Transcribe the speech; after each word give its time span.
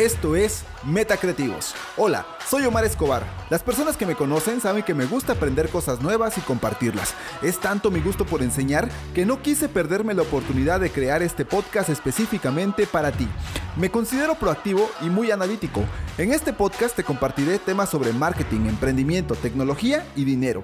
Esto 0.00 0.34
es 0.34 0.64
Metacreativos. 0.82 1.74
Hola, 1.98 2.24
soy 2.48 2.64
Omar 2.64 2.86
Escobar. 2.86 3.22
Las 3.50 3.62
personas 3.62 3.98
que 3.98 4.06
me 4.06 4.14
conocen 4.14 4.62
saben 4.62 4.82
que 4.82 4.94
me 4.94 5.04
gusta 5.04 5.34
aprender 5.34 5.68
cosas 5.68 6.00
nuevas 6.00 6.38
y 6.38 6.40
compartirlas. 6.40 7.12
Es 7.42 7.60
tanto 7.60 7.90
mi 7.90 8.00
gusto 8.00 8.24
por 8.24 8.42
enseñar 8.42 8.88
que 9.12 9.26
no 9.26 9.42
quise 9.42 9.68
perderme 9.68 10.14
la 10.14 10.22
oportunidad 10.22 10.80
de 10.80 10.90
crear 10.90 11.22
este 11.22 11.44
podcast 11.44 11.90
específicamente 11.90 12.86
para 12.86 13.12
ti. 13.12 13.28
Me 13.76 13.90
considero 13.90 14.36
proactivo 14.36 14.90
y 15.02 15.10
muy 15.10 15.32
analítico. 15.32 15.84
En 16.16 16.32
este 16.32 16.54
podcast 16.54 16.96
te 16.96 17.04
compartiré 17.04 17.58
temas 17.58 17.90
sobre 17.90 18.14
marketing, 18.14 18.68
emprendimiento, 18.68 19.34
tecnología 19.34 20.06
y 20.16 20.24
dinero. 20.24 20.62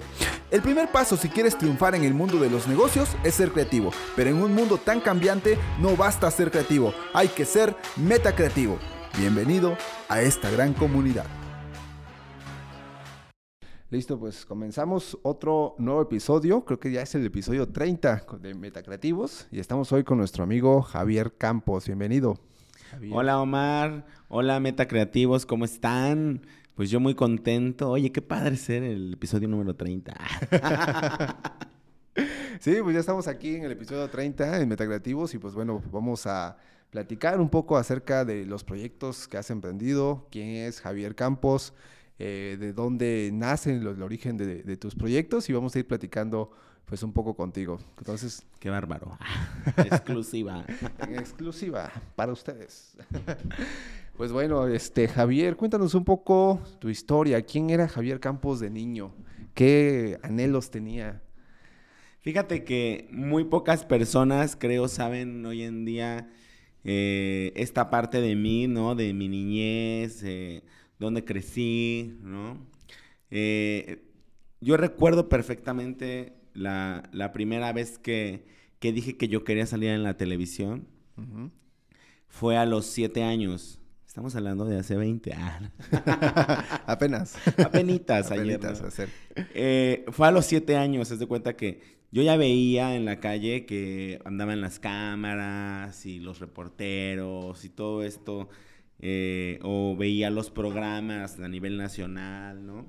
El 0.49 0.63
primer 0.63 0.91
paso 0.91 1.15
si 1.15 1.29
quieres 1.29 1.55
triunfar 1.55 1.93
en 1.93 2.05
el 2.05 2.15
mundo 2.15 2.39
de 2.39 2.49
los 2.49 2.67
negocios 2.67 3.09
es 3.23 3.35
ser 3.35 3.51
creativo, 3.51 3.91
pero 4.15 4.31
en 4.31 4.41
un 4.41 4.55
mundo 4.55 4.79
tan 4.79 4.99
cambiante 4.99 5.59
no 5.77 5.95
basta 5.95 6.31
ser 6.31 6.49
creativo, 6.49 6.91
hay 7.13 7.27
que 7.27 7.45
ser 7.45 7.75
metacreativo. 7.97 8.79
Bienvenido 9.17 9.75
a 10.09 10.21
esta 10.21 10.51
gran 10.51 10.73
comunidad. 10.73 11.25
Listo, 13.89 14.19
pues 14.19 14.45
comenzamos 14.45 15.17
otro 15.23 15.73
nuevo 15.79 16.03
episodio. 16.03 16.63
Creo 16.63 16.79
que 16.79 16.91
ya 16.91 17.01
es 17.01 17.15
el 17.15 17.25
episodio 17.25 17.67
30 17.67 18.27
de 18.39 18.53
Metacreativos 18.53 19.47
y 19.51 19.59
estamos 19.59 19.91
hoy 19.91 20.03
con 20.03 20.19
nuestro 20.19 20.43
amigo 20.43 20.83
Javier 20.83 21.33
Campos. 21.35 21.87
Bienvenido. 21.87 22.37
Hola 23.11 23.41
Omar, 23.41 24.05
hola 24.27 24.59
Metacreativos, 24.59 25.47
¿cómo 25.47 25.65
están? 25.65 26.45
Pues 26.75 26.91
yo 26.91 26.99
muy 26.99 27.15
contento. 27.15 27.89
Oye, 27.89 28.11
qué 28.11 28.21
padre 28.21 28.55
ser 28.55 28.83
el 28.83 29.13
episodio 29.13 29.47
número 29.47 29.75
30. 29.75 30.13
sí, 32.59 32.75
pues 32.81 32.93
ya 32.93 32.99
estamos 32.99 33.27
aquí 33.27 33.55
en 33.55 33.63
el 33.65 33.71
episodio 33.71 34.09
30 34.09 34.61
en 34.61 34.69
Metacreativos 34.69 35.33
y 35.33 35.37
pues 35.37 35.53
bueno, 35.53 35.81
vamos 35.91 36.25
a 36.25 36.57
platicar 36.89 37.39
un 37.39 37.49
poco 37.49 37.77
acerca 37.77 38.25
de 38.25 38.45
los 38.45 38.63
proyectos 38.63 39.27
que 39.27 39.37
has 39.37 39.49
emprendido, 39.49 40.27
quién 40.31 40.49
es 40.49 40.81
Javier 40.81 41.15
Campos, 41.15 41.73
eh, 42.19 42.57
de 42.59 42.73
dónde 42.73 43.29
nacen 43.33 43.81
el 43.81 44.01
origen 44.01 44.37
de, 44.37 44.77
tus 44.77 44.95
proyectos 44.95 45.49
y 45.49 45.53
vamos 45.53 45.75
a 45.75 45.79
ir 45.79 45.87
platicando 45.87 46.51
pues 46.85 47.03
un 47.03 47.11
poco 47.11 47.35
contigo. 47.35 47.79
Entonces... 47.97 48.43
Qué 48.59 48.69
bárbaro. 48.69 49.17
exclusiva. 49.77 50.65
exclusiva 51.09 51.91
para 52.15 52.31
ustedes. 52.31 52.97
pues 54.17 54.31
bueno, 54.31 54.67
este 54.67 55.07
Javier, 55.07 55.57
cuéntanos 55.57 55.93
un 55.93 56.05
poco 56.05 56.61
tu 56.79 56.89
historia. 56.89 57.41
¿Quién 57.41 57.69
era 57.69 57.87
Javier 57.87 58.19
Campos 58.19 58.61
de 58.61 58.69
niño? 58.69 59.13
¿Qué 59.53 60.17
anhelos 60.23 60.71
tenía? 60.71 61.21
Fíjate 62.27 62.65
que 62.65 63.07
muy 63.09 63.45
pocas 63.45 63.85
personas, 63.85 64.57
creo, 64.57 64.89
saben 64.89 65.45
hoy 65.45 65.63
en 65.63 65.85
día 65.85 66.29
eh, 66.83 67.53
esta 67.55 67.89
parte 67.89 68.19
de 68.19 68.35
mí, 68.35 68.67
¿no? 68.67 68.95
De 68.95 69.13
mi 69.13 69.29
niñez, 69.29 70.23
eh, 70.23 70.61
donde 70.99 71.23
crecí, 71.23 72.17
¿no? 72.21 72.67
Eh, 73.31 74.11
yo 74.59 74.75
recuerdo 74.75 75.29
perfectamente 75.29 76.33
la, 76.53 77.31
primera 77.33 77.71
vez 77.71 77.97
que, 77.97 78.43
dije 78.81 79.15
que 79.15 79.29
yo 79.29 79.45
quería 79.45 79.65
salir 79.65 79.91
en 79.91 80.03
la 80.03 80.17
televisión. 80.17 80.85
Fue 82.27 82.57
a 82.57 82.65
los 82.65 82.87
siete 82.87 83.23
años. 83.23 83.79
Estamos 84.05 84.35
hablando 84.35 84.65
de 84.65 84.79
hace 84.79 84.97
20 84.97 85.31
años. 85.31 85.71
Apenas. 86.85 87.37
Apenitas 87.57 88.31
ayer. 88.31 88.59
fue 90.11 90.27
a 90.27 90.31
los 90.31 90.45
siete 90.45 90.75
años, 90.75 91.09
es 91.11 91.19
de 91.19 91.25
cuenta 91.25 91.55
que 91.55 91.96
yo 92.11 92.23
ya 92.23 92.37
veía 92.37 92.95
en 92.95 93.05
la 93.05 93.19
calle 93.19 93.65
que 93.65 94.19
andaban 94.25 94.61
las 94.61 94.79
cámaras 94.79 96.05
y 96.05 96.19
los 96.19 96.39
reporteros 96.39 97.65
y 97.65 97.69
todo 97.69 98.03
esto, 98.03 98.49
eh, 98.99 99.59
o 99.63 99.95
veía 99.97 100.29
los 100.29 100.49
programas 100.51 101.39
a 101.39 101.47
nivel 101.47 101.77
nacional, 101.77 102.65
¿no? 102.65 102.87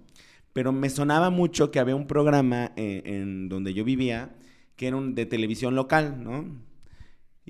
Pero 0.53 0.73
me 0.73 0.91
sonaba 0.91 1.31
mucho 1.31 1.71
que 1.71 1.79
había 1.81 1.97
un 1.97 2.07
programa 2.07 2.73
eh, 2.77 3.03
en 3.05 3.49
donde 3.49 3.75
yo 3.75 3.85
vivía 3.85 4.35
que 4.77 4.87
era 4.89 4.97
un, 4.97 5.15
de 5.15 5.27
televisión 5.27 5.75
local, 5.75 6.23
¿no? 6.25 6.47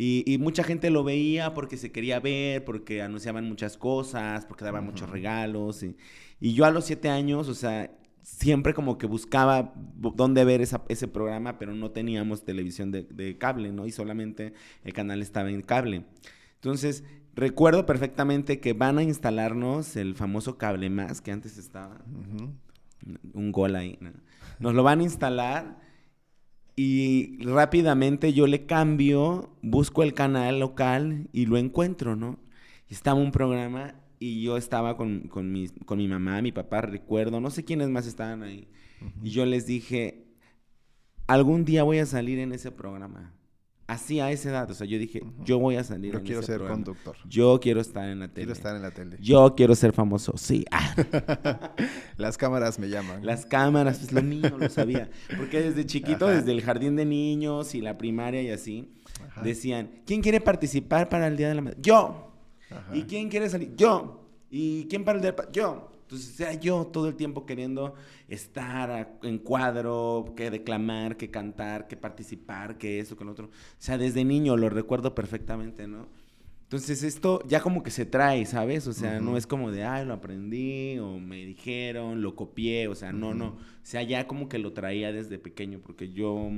Y, 0.01 0.39
mucha 0.39 0.63
gente 0.63 0.91
lo 0.91 1.03
veía 1.03 1.55
porque 1.55 1.77
se 1.77 1.91
quería 1.91 2.21
ver, 2.21 2.65
porque 2.65 3.03
anunciaban 3.03 3.45
muchas 3.49 3.77
cosas, 3.77 4.47
porque 4.47 4.65
daban 4.65 4.85
muchos 4.85 5.11
regalos. 5.11 5.83
Y, 5.83 5.97
y, 6.41 6.55
yo 6.55 6.65
a 6.67 6.71
los 6.71 6.85
siete 6.87 7.09
años, 7.09 7.49
o 7.49 7.55
sea, 7.55 7.91
siempre 8.29 8.75
como 8.75 8.99
que 8.99 9.07
buscaba 9.07 9.73
dónde 9.75 10.45
ver 10.45 10.61
ese 10.61 11.09
programa, 11.09 11.59
pero 11.59 11.75
no 11.75 11.91
teníamos 11.91 12.45
televisión 12.45 12.93
de, 12.93 13.37
cable, 13.39 13.73
¿no? 13.73 13.87
Y 13.87 13.93
solamente 13.93 14.53
el 14.85 14.93
canal 14.93 15.23
estaba 15.23 15.51
en 15.51 15.63
cable. 15.63 16.05
Entonces, 16.57 17.05
recuerdo 17.35 17.87
perfectamente 17.87 18.61
que 18.61 18.75
van 18.75 18.99
a 18.99 19.03
instalarnos 19.03 19.97
el 19.97 20.15
famoso 20.15 20.59
cable 20.59 20.91
más 20.91 21.21
que 21.21 21.33
antes 21.33 21.57
estaba. 21.57 22.01
Un 23.33 23.51
gol 23.51 23.75
ahí. 23.75 23.99
Nos 24.59 24.75
lo 24.75 24.83
van 24.83 25.01
a 25.01 25.05
instalar 25.05 25.81
y 26.77 27.43
rápidamente 27.45 28.33
yo 28.35 28.47
le 28.47 28.67
cambio, 28.67 29.57
busco 29.63 30.03
el 30.03 30.15
canal 30.15 30.61
local 30.61 31.29
y 31.33 31.47
lo 31.47 31.57
encuentro, 31.57 32.15
¿no? 32.15 32.39
Y 32.89 32.95
estaba 32.95 33.19
un 33.19 33.33
programa 33.33 33.95
y 34.19 34.43
yo 34.43 34.57
estaba 34.57 34.97
con, 34.97 35.29
con, 35.29 35.53
mi, 35.53 35.69
con 35.69 35.99
mi 35.99 36.09
mamá, 36.09 36.43
mi 36.43 36.53
papá, 36.53 36.81
recuerdo, 36.81 37.41
no 37.41 37.51
sé 37.51 37.65
quiénes 37.65 37.89
más 37.89 38.07
estaban 38.07 38.43
ahí. 38.43 38.69
Y 39.23 39.31
yo 39.31 39.47
les 39.47 39.67
dije, 39.67 40.27
algún 41.27 41.65
día 41.65 41.85
voy 41.85 41.99
a 41.99 42.07
salir 42.07 42.39
en 42.39 42.53
ese 42.53 42.73
programa. 42.73 43.35
Así 43.87 44.21
a 44.21 44.31
esa 44.31 44.51
edad, 44.51 44.71
o 44.71 44.75
sea, 44.75 44.87
yo 44.87 44.99
dije, 44.99 45.23
yo 45.45 45.59
voy 45.59 45.77
a 45.77 45.85
salir 45.85 46.13
yo 46.13 46.23
quiero 46.23 46.43
ser 46.43 46.61
conductor. 46.61 47.17
Yo 47.27 47.59
quiero 47.59 47.81
estar 47.81 48.07
en 48.07 48.19
la 48.19 48.29
tele. 48.29 48.45
Quiero 48.45 48.53
estar 48.53 48.77
en 48.77 48.83
la 48.83 48.91
tele. 48.91 49.17
Yo 49.19 49.55
quiero 49.55 49.75
ser 49.75 49.95
famoso, 49.95 50.35
sí. 50.37 50.67
Las 52.19 52.37
cámaras 52.37 52.79
me 52.79 52.91
llaman. 52.91 53.25
Las 53.25 53.47
cámaras, 53.47 53.99
pues 53.99 54.13
lo 54.13 54.23
mío, 54.23 54.59
lo 54.59 54.69
sabía. 54.69 55.09
Porque 55.39 55.63
desde 55.63 55.87
chiquito, 55.87 56.27
desde 56.27 56.53
el 56.53 56.61
jardín 56.61 56.97
de 56.97 57.07
niños 57.07 57.75
y 57.75 57.81
la 57.81 57.97
primaria 57.97 58.43
y 58.43 58.51
así, 58.51 58.93
decían, 59.43 60.03
¿quién 60.05 60.21
quiere 60.21 60.43
participar 60.43 61.09
para 61.09 61.27
el 61.27 61.39
Día 61.39 61.49
de 61.49 61.55
la 61.55 61.63
Madre? 61.63 61.79
Yo. 61.81 62.28
¿Y 62.93 63.03
quién 63.03 63.29
quiere 63.29 63.49
salir? 63.49 63.75
Yo. 63.77 64.29
¿Y 64.51 64.87
quién 64.87 65.05
para 65.05 65.19
el 65.19 65.23
de... 65.23 65.35
Yo. 65.53 65.91
Entonces 66.09 66.41
era 66.41 66.55
yo 66.55 66.87
todo 66.87 67.07
el 67.07 67.17
tiempo 67.17 67.45
queriendo 67.45 67.95
estar 68.29 69.19
en 69.23 69.39
cuadro, 69.39 70.33
que 70.35 70.51
declamar, 70.51 71.19
que 71.19 71.31
cantar, 71.31 71.87
que 71.87 71.99
participar, 71.99 72.79
que 72.79 72.99
eso, 72.99 73.15
que 73.15 73.27
lo 73.27 73.33
otro. 73.33 73.49
O 73.49 73.51
sea, 73.77 73.99
desde 73.99 74.25
niño 74.25 74.57
lo 74.57 74.71
recuerdo 74.71 75.15
perfectamente, 75.15 75.87
¿no? 75.87 76.09
Entonces 76.63 77.03
esto 77.03 77.43
ya 77.47 77.61
como 77.61 77.83
que 77.83 77.91
se 77.91 78.07
trae, 78.07 78.47
¿sabes? 78.47 78.87
O 78.87 78.95
sea, 78.95 79.21
no 79.21 79.37
es 79.37 79.47
como 79.47 79.71
de, 79.71 79.85
ay, 79.85 80.07
lo 80.07 80.15
aprendí 80.15 80.99
o 80.99 81.19
me 81.19 81.45
dijeron, 81.45 82.23
lo 82.23 82.35
copié, 82.37 82.89
o 82.89 82.95
sea, 82.95 83.13
no, 83.13 83.35
no. 83.35 83.49
O 83.49 83.59
sea, 83.83 84.03
ya 84.03 84.27
como 84.27 84.49
que 84.49 84.59
lo 84.59 84.73
traía 84.73 85.13
desde 85.13 85.39
pequeño 85.39 85.81
porque 85.81 86.11
yo 86.11 86.51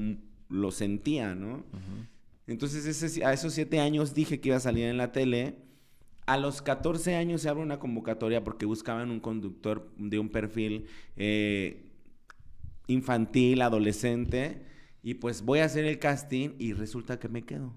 lo 0.49 0.71
sentía, 0.71 1.35
¿no? 1.35 1.65
Entonces 2.47 2.87
ese, 2.87 3.25
a 3.25 3.33
esos 3.33 3.53
siete 3.53 3.81
años 3.81 4.15
dije 4.15 4.41
que 4.41 4.49
iba 4.49 4.57
a 4.57 4.61
salir 4.61 4.87
en 4.87 4.97
la 4.97 5.13
tele 5.13 5.57
a 6.31 6.37
los 6.37 6.63
14 6.63 7.17
años 7.17 7.43
se 7.43 7.49
abre 7.49 7.61
una 7.61 7.81
convocatoria 7.81 8.45
porque 8.45 8.65
buscaban 8.65 9.11
un 9.11 9.19
conductor 9.19 9.91
de 9.97 10.21
un 10.21 10.29
perfil 10.29 10.87
eh, 11.17 11.91
infantil, 12.87 13.61
adolescente, 13.63 14.63
y 15.03 15.15
pues 15.15 15.43
voy 15.43 15.59
a 15.59 15.65
hacer 15.65 15.87
el 15.87 15.99
casting 15.99 16.51
y 16.57 16.73
resulta 16.73 17.19
que 17.19 17.29
me 17.29 17.43
quedo. 17.43 17.75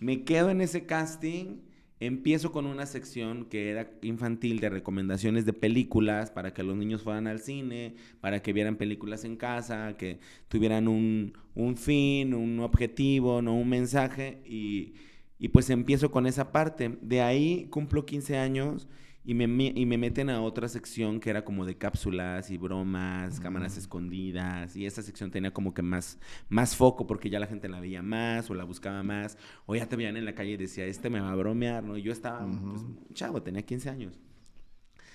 Me 0.00 0.24
quedo 0.24 0.50
en 0.50 0.60
ese 0.60 0.84
casting, 0.84 1.62
empiezo 1.98 2.52
con 2.52 2.66
una 2.66 2.84
sección 2.84 3.46
que 3.46 3.70
era 3.70 3.90
infantil 4.02 4.60
de 4.60 4.68
recomendaciones 4.68 5.46
de 5.46 5.54
películas 5.54 6.30
para 6.30 6.52
que 6.52 6.62
los 6.62 6.76
niños 6.76 7.00
fueran 7.00 7.26
al 7.26 7.40
cine, 7.40 7.94
para 8.20 8.42
que 8.42 8.52
vieran 8.52 8.76
películas 8.76 9.24
en 9.24 9.36
casa, 9.36 9.96
que 9.96 10.18
tuvieran 10.48 10.88
un, 10.88 11.32
un 11.54 11.78
fin, 11.78 12.34
un 12.34 12.60
objetivo, 12.60 13.40
no 13.40 13.54
un 13.54 13.70
mensaje 13.70 14.42
y 14.44 14.92
y 15.40 15.48
pues 15.48 15.70
empiezo 15.70 16.10
con 16.10 16.26
esa 16.26 16.52
parte. 16.52 16.98
De 17.00 17.22
ahí 17.22 17.66
cumplo 17.70 18.04
15 18.04 18.36
años 18.36 18.86
y 19.24 19.32
me, 19.32 19.44
y 19.74 19.86
me 19.86 19.96
meten 19.96 20.28
a 20.28 20.42
otra 20.42 20.68
sección 20.68 21.18
que 21.18 21.30
era 21.30 21.46
como 21.46 21.64
de 21.64 21.78
cápsulas 21.78 22.50
y 22.50 22.58
bromas, 22.58 23.40
cámaras 23.40 23.78
escondidas. 23.78 24.76
Y 24.76 24.84
esa 24.84 25.02
sección 25.02 25.30
tenía 25.30 25.50
como 25.50 25.72
que 25.72 25.80
más, 25.80 26.18
más 26.50 26.76
foco 26.76 27.06
porque 27.06 27.30
ya 27.30 27.40
la 27.40 27.46
gente 27.46 27.70
la 27.70 27.80
veía 27.80 28.02
más 28.02 28.50
o 28.50 28.54
la 28.54 28.64
buscaba 28.64 29.02
más. 29.02 29.38
O 29.64 29.74
ya 29.74 29.88
te 29.88 29.96
veían 29.96 30.18
en 30.18 30.26
la 30.26 30.34
calle 30.34 30.50
y 30.50 30.56
decía, 30.58 30.84
este 30.84 31.08
me 31.08 31.20
va 31.20 31.32
a 31.32 31.36
bromear, 31.36 31.82
¿no? 31.82 31.96
Y 31.96 32.02
yo 32.02 32.12
estaba, 32.12 32.46
pues, 32.46 32.84
chavo, 33.14 33.42
tenía 33.42 33.62
15 33.62 33.88
años. 33.88 34.20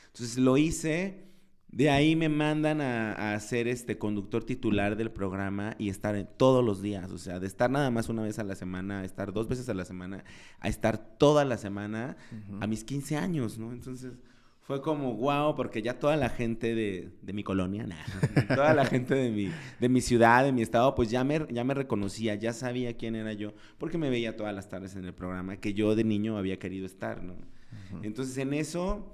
Entonces 0.07 0.39
lo 0.39 0.57
hice 0.57 1.34
de 1.75 1.89
ahí 1.89 2.15
me 2.15 2.29
mandan 2.29 2.79
a, 2.79 3.33
a, 3.33 3.39
ser 3.41 3.67
este 3.67 3.97
conductor 3.97 4.45
titular 4.45 4.95
del 4.95 5.11
programa 5.11 5.75
y 5.77 5.89
estar 5.89 6.15
en, 6.15 6.25
todos 6.37 6.63
los 6.63 6.81
días, 6.81 7.11
o 7.11 7.17
sea, 7.17 7.37
de 7.41 7.47
estar 7.47 7.69
nada 7.69 7.91
más 7.91 8.07
una 8.07 8.23
vez 8.23 8.39
a 8.39 8.45
la 8.45 8.55
semana, 8.55 9.01
a 9.01 9.03
estar 9.03 9.33
dos 9.33 9.49
veces 9.49 9.67
a 9.67 9.73
la 9.73 9.83
semana, 9.83 10.23
a 10.61 10.69
estar 10.69 10.97
toda 10.97 11.43
la 11.43 11.57
semana 11.57 12.15
a 12.61 12.67
mis 12.67 12.85
15 12.85 13.17
años, 13.17 13.57
¿no? 13.57 13.73
Entonces 13.73 14.13
fue 14.61 14.81
como 14.81 15.15
wow, 15.15 15.53
porque 15.53 15.81
ya 15.81 15.99
toda 15.99 16.15
la 16.15 16.29
gente 16.29 16.75
de, 16.75 17.11
de 17.21 17.33
mi 17.33 17.43
colonia, 17.43 17.85
toda 18.55 18.73
la 18.73 18.85
gente 18.85 19.13
de 19.13 19.29
mi, 19.29 19.51
de 19.77 19.89
mi 19.89 19.99
ciudad, 19.99 20.45
de 20.45 20.53
mi 20.53 20.61
estado, 20.61 20.95
pues 20.95 21.09
ya 21.09 21.25
me, 21.25 21.45
ya 21.51 21.65
me 21.65 21.73
reconocía, 21.73 22.35
ya 22.35 22.53
sabía 22.53 22.95
quién 22.95 23.15
era 23.15 23.33
yo, 23.33 23.53
porque 23.79 23.97
me 23.97 24.09
veía 24.09 24.37
todas 24.37 24.55
las 24.55 24.69
tardes 24.69 24.95
en 24.95 25.03
el 25.03 25.13
programa 25.13 25.57
que 25.57 25.73
yo 25.73 25.93
de 25.93 26.05
niño 26.05 26.37
había 26.37 26.57
querido 26.57 26.85
estar, 26.85 27.21
¿no? 27.21 27.35
Entonces 28.01 28.37
en 28.37 28.53
eso 28.53 29.11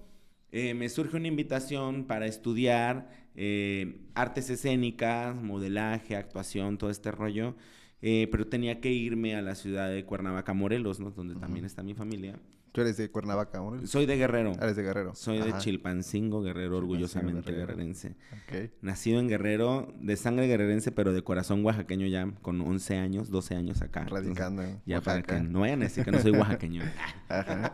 eh, 0.51 0.73
me 0.73 0.89
surge 0.89 1.15
una 1.15 1.27
invitación 1.27 2.05
para 2.05 2.25
estudiar 2.25 3.09
eh, 3.35 4.01
artes 4.15 4.49
escénicas, 4.49 5.35
modelaje, 5.35 6.15
actuación, 6.15 6.77
todo 6.77 6.89
este 6.89 7.11
rollo. 7.11 7.55
Eh, 8.01 8.27
pero 8.31 8.47
tenía 8.47 8.81
que 8.81 8.91
irme 8.91 9.35
a 9.35 9.41
la 9.41 9.55
ciudad 9.55 9.89
de 9.89 10.03
Cuernavaca, 10.03 10.53
Morelos, 10.53 10.99
¿no? 10.99 11.11
Donde 11.11 11.35
también 11.35 11.65
está 11.65 11.83
mi 11.83 11.93
familia. 11.93 12.39
¿Tú 12.71 12.81
eres 12.81 12.97
de 12.97 13.11
Cuernavaca, 13.11 13.61
Morelos? 13.61 13.89
Soy 13.89 14.05
de 14.05 14.17
Guerrero. 14.17 14.53
Eres 14.59 14.75
de 14.75 14.81
Guerrero. 14.81 15.13
Soy 15.13 15.39
de 15.39 15.53
Chilpancingo, 15.59 16.41
Guerrero, 16.41 16.77
orgullosamente 16.77 17.51
guerrerense. 17.51 18.15
Nacido 18.81 19.19
en 19.19 19.27
Guerrero, 19.27 19.93
de 19.99 20.17
sangre 20.17 20.47
guerrerense, 20.47 20.91
pero 20.91 21.13
de 21.13 21.21
corazón 21.21 21.63
oaxaqueño 21.63 22.07
ya, 22.07 22.31
con 22.41 22.59
11 22.59 22.97
años, 22.97 23.29
12 23.29 23.55
años 23.55 23.81
acá. 23.81 24.05
Radicando. 24.05 24.63
ya 24.85 25.01
para 25.01 25.21
que 25.21 25.39
no 25.39 25.59
vayan 25.61 25.81
a 25.81 25.85
decir 25.85 26.03
que 26.03 26.11
no 26.11 26.19
soy 26.19 26.31
oaxaqueño. 26.31 26.81
Ajá. 27.29 27.71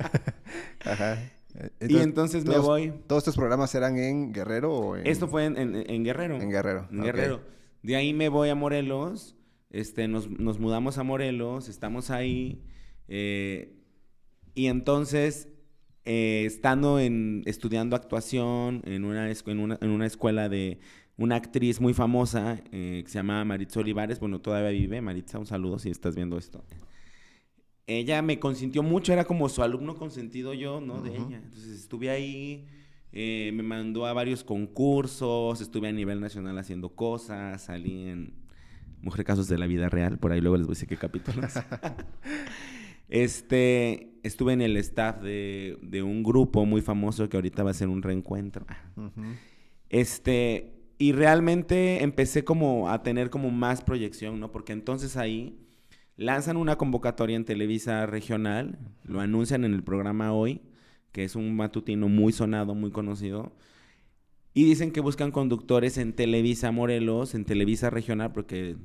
Ajá 0.84 1.37
y 1.80 1.98
entonces 1.98 2.46
me 2.46 2.58
voy. 2.58 2.94
¿Todos 3.08 3.22
estos 3.22 3.36
programas 3.36 3.74
eran 3.76 3.98
en 3.98 4.32
Guerrero 4.32 4.74
o 4.74 4.96
en... 4.98 5.08
Esto 5.08 5.28
fue 5.28 5.46
en, 5.46 5.58
en, 5.58 6.04
Guerrero. 6.04 6.40
En 6.40 6.50
Guerrero. 6.50 6.88
En 6.92 7.02
Guerrero. 7.02 7.42
De 7.82 7.96
ahí 7.96 8.14
me 8.14 8.30
voy 8.30 8.50
a 8.50 8.56
Morelos. 8.56 9.36
Este, 9.70 10.08
nos, 10.08 10.30
nos 10.30 10.60
mudamos 10.60 10.98
a 10.98 11.04
Morelos, 11.04 11.68
estamos 11.68 12.10
ahí. 12.10 12.64
Eh, 13.08 13.76
y 14.54 14.68
entonces, 14.68 15.50
eh, 16.06 16.44
estando 16.46 17.00
en, 17.00 17.44
estudiando 17.46 17.96
actuación 17.96 18.82
en 18.86 19.04
una, 19.04 19.30
en, 19.30 19.60
una, 19.60 19.78
en 19.82 19.90
una 19.90 20.06
escuela 20.06 20.50
de 20.50 20.80
una 21.18 21.36
actriz 21.36 21.82
muy 21.82 21.94
famosa 21.94 22.62
eh, 22.72 23.02
que 23.04 23.10
se 23.10 23.20
llama 23.20 23.44
Maritza 23.44 23.80
Olivares, 23.80 24.20
bueno, 24.20 24.40
todavía 24.40 24.70
vive. 24.70 25.02
Maritza, 25.02 25.40
un 25.40 25.48
saludo 25.48 25.80
si 25.80 25.90
estás 25.90 26.16
viendo 26.16 26.38
esto 26.38 26.64
ella 27.88 28.22
me 28.22 28.38
consintió 28.38 28.84
mucho, 28.84 29.14
era 29.14 29.24
como 29.24 29.48
su 29.48 29.64
alumno 29.64 29.96
consentido 29.96 30.54
yo, 30.54 30.82
¿no? 30.82 31.02
De 31.02 31.16
ella. 31.16 31.38
Entonces 31.38 31.80
estuve 31.80 32.10
ahí, 32.10 32.68
eh, 33.14 33.52
me 33.54 33.64
mandó 33.64 34.06
a 34.06 34.12
varios 34.12 34.44
concursos, 34.44 35.62
estuve 35.62 35.88
a 35.88 35.94
nivel 35.94 36.20
nacional 36.20 36.58
haciendo 36.58 36.90
cosas, 36.90 37.64
salí 37.64 38.10
en 38.10 38.34
Mujer 39.02 39.24
Casos 39.24 39.48
de 39.48 39.58
la 39.58 39.68
Vida 39.68 39.88
Real, 39.88 40.20
por 40.20 40.34
ahí 40.34 40.42
luego 40.42 40.58
les 40.58 40.68
voy 40.68 40.74
a 40.74 40.76
decir 40.76 40.90
qué 40.90 40.98
capítulos. 40.98 41.54
este, 43.10 44.20
estuve 44.22 44.52
en 44.52 44.62
el 44.62 44.76
staff 44.76 45.22
de, 45.22 46.04
un 46.06 46.24
grupo 46.24 46.66
muy 46.66 46.82
famoso 46.82 47.30
que 47.30 47.38
ahorita 47.38 47.64
va 47.64 47.72
a 47.72 47.74
ser 47.74 47.88
un 47.88 48.02
reencuentro. 48.02 48.66
Este, 49.88 50.74
y 50.98 51.14
realmente 51.14 52.04
empecé 52.04 52.44
como 52.44 52.90
a 52.90 53.02
tener 53.02 53.30
como 53.30 53.50
más 53.50 53.82
proyección, 53.82 54.42
¿no? 54.42 54.52
Porque 54.52 54.74
entonces 54.74 55.16
ahí 55.16 55.58
lanzan 56.18 56.58
una 56.58 56.78
convocatoria 56.78 57.36
en 57.36 57.46
Televisa 57.46 58.06
Regional, 58.06 58.78
lo 59.04 59.22
anuncian 59.22 59.64
en 59.64 59.74
el 59.74 59.84
programa 59.84 60.34
Hoy, 60.34 60.62
que 61.12 61.24
es 61.24 61.36
un 61.36 61.56
matutino 61.56 62.10
muy 62.10 62.34
sonado, 62.34 62.76
muy 62.76 62.92
conocido, 62.92 63.56
y 64.54 64.66
dicen 64.66 64.92
que 64.92 65.02
buscan 65.02 65.32
conductores 65.32 66.00
en 66.00 66.14
Televisa 66.14 66.72
Morelos, 66.72 67.36
en 67.36 67.46
Televisa 67.46 67.92
Regional, 67.92 68.34
porque 68.34 68.76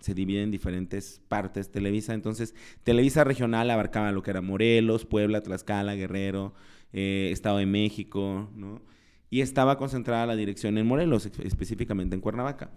se 0.00 0.12
divide 0.12 0.42
en 0.42 0.50
diferentes 0.50 1.22
partes 1.28 1.70
Televisa. 1.70 2.12
Entonces, 2.12 2.54
Televisa 2.84 3.24
Regional 3.24 3.70
abarcaba 3.70 4.12
lo 4.12 4.22
que 4.22 4.30
era 4.30 4.42
Morelos, 4.42 5.06
Puebla, 5.06 5.40
Tlaxcala, 5.40 5.94
Guerrero, 5.94 6.52
eh, 6.92 7.30
Estado 7.32 7.58
de 7.58 7.66
México, 7.66 8.50
¿no? 8.54 8.82
Y 9.30 9.40
estaba 9.40 9.78
concentrada 9.78 10.26
la 10.26 10.36
dirección 10.36 10.76
en 10.76 10.86
Morelos, 10.86 11.24
específicamente 11.42 12.14
en 12.14 12.20
Cuernavaca. 12.20 12.70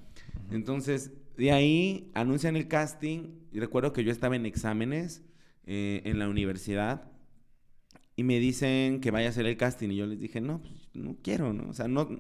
Entonces, 0.50 1.12
de 1.38 1.52
ahí 1.52 2.12
anuncian 2.14 2.56
el 2.56 2.68
casting. 2.68 3.30
Y 3.52 3.60
recuerdo 3.60 3.94
que 3.94 4.04
yo 4.04 4.12
estaba 4.12 4.36
en 4.36 4.46
exámenes 4.46 5.24
eh, 5.66 6.02
en 6.06 6.20
la 6.20 6.28
universidad. 6.28 7.12
Y 8.16 8.24
me 8.24 8.40
dicen 8.40 9.02
que 9.02 9.12
vaya 9.12 9.28
a 9.28 9.30
hacer 9.30 9.46
el 9.46 9.58
casting. 9.58 9.90
Y 9.90 9.98
yo 9.98 10.06
les 10.06 10.20
dije, 10.20 10.42
no, 10.42 10.62
pues, 10.62 10.90
no 10.94 11.18
quiero, 11.22 11.54
¿no? 11.54 11.70
O 11.70 11.74
sea, 11.74 11.88
no, 11.88 12.20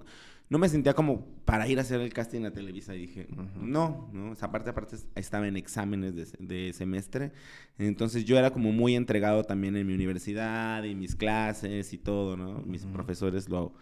no 0.49 0.57
me 0.57 0.69
sentía 0.69 0.93
como 0.93 1.25
para 1.45 1.67
ir 1.67 1.77
a 1.79 1.81
hacer 1.81 2.01
el 2.01 2.13
casting 2.13 2.43
a 2.43 2.51
Televisa. 2.51 2.93
Y 2.95 2.99
dije, 2.99 3.27
no, 3.57 4.09
¿no? 4.11 4.31
O 4.31 4.35
sea, 4.35 4.49
aparte, 4.49 4.69
aparte, 4.69 4.97
estaba 5.15 5.47
en 5.47 5.57
exámenes 5.57 6.15
de, 6.15 6.27
de, 6.39 6.73
semestre. 6.73 7.31
Entonces 7.77 8.25
yo 8.25 8.37
era 8.37 8.51
como 8.51 8.71
muy 8.71 8.95
entregado 8.95 9.43
también 9.43 9.77
en 9.77 9.87
mi 9.87 9.93
universidad 9.93 10.83
y 10.83 10.95
mis 10.95 11.15
clases 11.15 11.93
y 11.93 11.97
todo, 11.97 12.35
¿no? 12.35 12.61
Mis 12.61 12.85
profesores 12.85 13.47
lo, 13.49 13.73